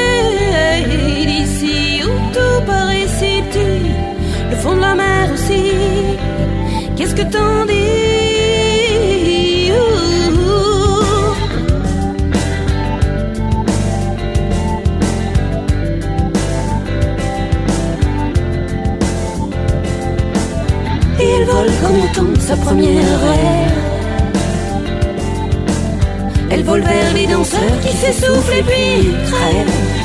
D'ici 1.30 2.02
où 2.04 2.12
tout 2.34 2.58
paraît 2.66 3.08
si 3.18 3.32
petit, 3.48 3.90
le 4.50 4.56
fond 4.56 4.74
de 4.76 4.80
la 4.80 4.94
mer 4.94 5.24
aussi. 5.34 5.64
Qu'est-ce 6.96 7.14
que 7.14 7.26
t'en 7.34 7.64
dis? 7.66 7.74
Il 21.28 21.44
vole 21.50 21.72
comme 21.82 22.02
temps 22.14 22.32
de 22.32 22.40
sa 22.40 22.56
première 22.56 23.22
ère. 23.42 23.75
Elle 26.50 26.62
vole 26.62 26.82
vers 26.82 27.12
les 27.14 27.26
danseurs 27.26 27.80
qui 27.82 27.96
s'essoufflent 27.96 28.52
et 28.52 28.62
puis 28.62 29.14
crèvent. 29.30 29.96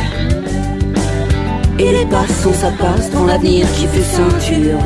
Et 1.80 1.92
les 1.92 2.06
passants, 2.06 2.54
ça 2.54 2.72
passe 2.72 3.10
dans 3.12 3.26
l'avenir 3.26 3.66
qui 3.74 3.88
fait 3.88 4.04
ceinture. 4.04 4.80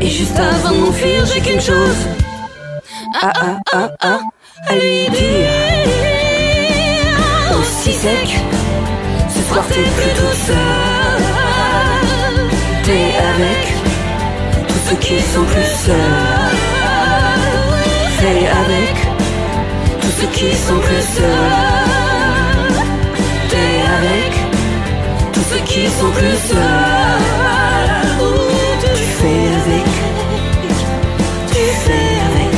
Et 0.00 0.08
juste 0.08 0.38
avant 0.38 0.74
de 0.74 0.80
m'enfuir, 0.80 1.26
j'ai 1.26 1.40
qu'une 1.40 1.60
chose. 1.60 2.06
Ah 3.22 3.32
ah 3.72 3.90
ah 4.00 4.20
à 4.66 4.74
lui 4.74 5.08
dire. 5.10 5.48
Aussi 7.58 7.92
sec, 7.92 8.40
ce 9.34 9.42
soir 9.48 9.64
t'es 9.68 9.82
plus 9.82 10.14
tout 10.18 10.36
seul. 10.46 11.22
T'es 12.84 13.16
avec 13.30 13.62
tous 14.68 14.88
ceux 14.88 14.96
qui 14.96 15.20
sont 15.20 15.44
plus 15.44 15.70
seuls. 15.84 16.56
T'es 18.18 18.46
avec 18.48 19.09
qui 20.40 20.56
sont 20.56 20.80
plus 20.80 21.04
seuls. 21.16 22.76
T'es 23.50 23.72
avec 23.98 24.32
tous 25.34 25.44
ceux 25.50 25.62
qui 25.70 25.82
sont 25.98 26.12
plus 26.18 26.38
seuls. 26.48 27.26
Tu 28.80 29.04
fais 29.18 29.44
avec, 29.60 29.86
tu 31.52 31.62
fais 31.84 32.12
avec, 32.28 32.54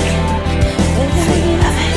fais 1.25 1.47
avec. 1.71 1.95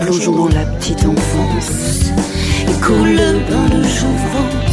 Plongeons 0.00 0.36
dans 0.36 0.52
la 0.58 0.64
petite 0.76 1.02
enfance 1.04 1.72
et 2.70 2.76
coule 2.84 3.12
le 3.16 3.30
bain 3.48 3.66
de 3.74 3.82
jouvence. 3.82 4.67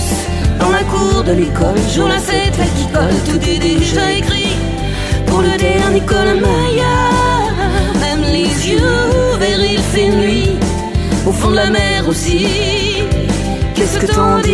Dans 0.95 1.01
la 1.01 1.11
cour 1.11 1.23
de 1.23 1.31
l'école, 1.33 1.77
joue 1.93 2.07
la 2.07 2.19
cette 2.19 2.55
qui 2.75 2.87
colle, 2.93 3.19
tout 3.29 3.49
est 3.49 3.59
déjà 3.59 4.11
écrit. 4.11 4.55
Pour 5.25 5.41
le 5.41 5.57
dernier 5.57 6.01
Colmaya, 6.01 6.95
même 7.99 8.21
les 8.21 8.69
yeux 8.69 8.79
ouverts, 9.33 9.65
il 9.71 9.79
fait 9.79 10.09
nuit. 10.09 10.57
Au 11.27 11.31
fond 11.31 11.51
de 11.51 11.55
la 11.55 11.69
mer 11.69 12.07
aussi, 12.07 12.47
qu'est-ce 13.73 13.99
que 13.99 14.05
t'en 14.05 14.39
dis? 14.39 14.51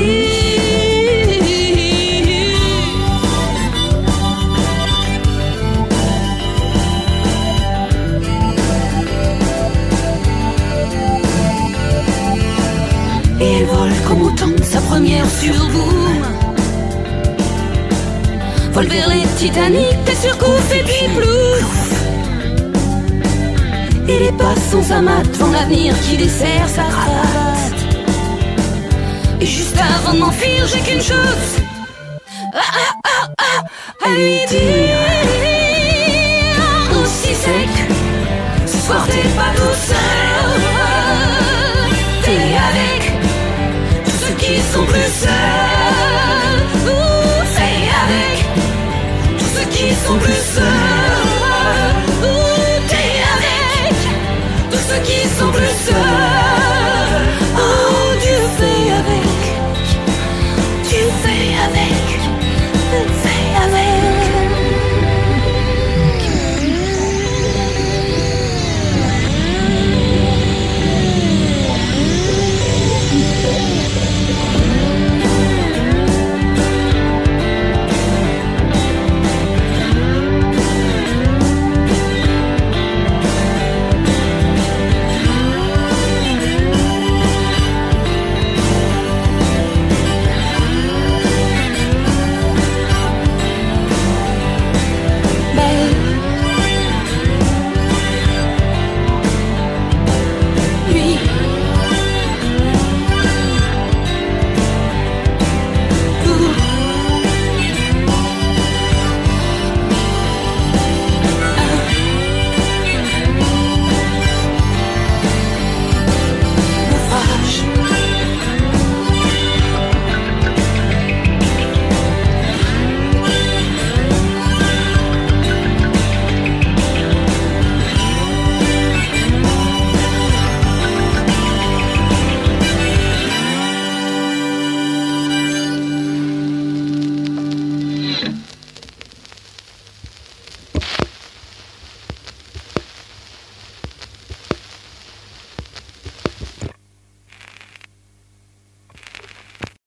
Et 13.39 13.53
elle 13.57 13.65
vole 13.65 13.91
comme 14.07 14.21
au 14.21 14.31
temps 14.31 14.47
de 14.47 14.60
sa 14.71 14.79
première 14.79 15.29
sur 15.29 15.53
vous. 15.53 15.91
Vole 18.71 18.87
vers 18.87 19.09
les 19.09 19.25
Titanic, 19.37 19.95
t'es 20.05 20.15
sur 20.15 20.37
couf 20.37 20.73
et 20.73 20.83
puis 20.83 21.07
plouf. 21.17 21.73
Et 24.07 24.19
les 24.19 24.31
passants 24.31 24.83
s'amatent 24.83 25.29
devant 25.33 25.51
l'avenir 25.51 25.93
qui 26.03 26.15
dessert 26.15 26.69
sa 26.69 26.83
cravate. 26.83 27.81
Et 29.41 29.45
juste 29.45 29.77
avant 29.77 30.13
de 30.13 30.19
m'enfuir, 30.19 30.65
j'ai 30.67 30.79
qu'une 30.79 31.01
chose. 31.01 31.51
Ah, 32.53 32.61
ah, 33.03 33.27
ah, 33.39 34.05
à 34.05 34.09
lui 34.09 34.39
dire. 34.47 35.00
Qui 44.93 45.40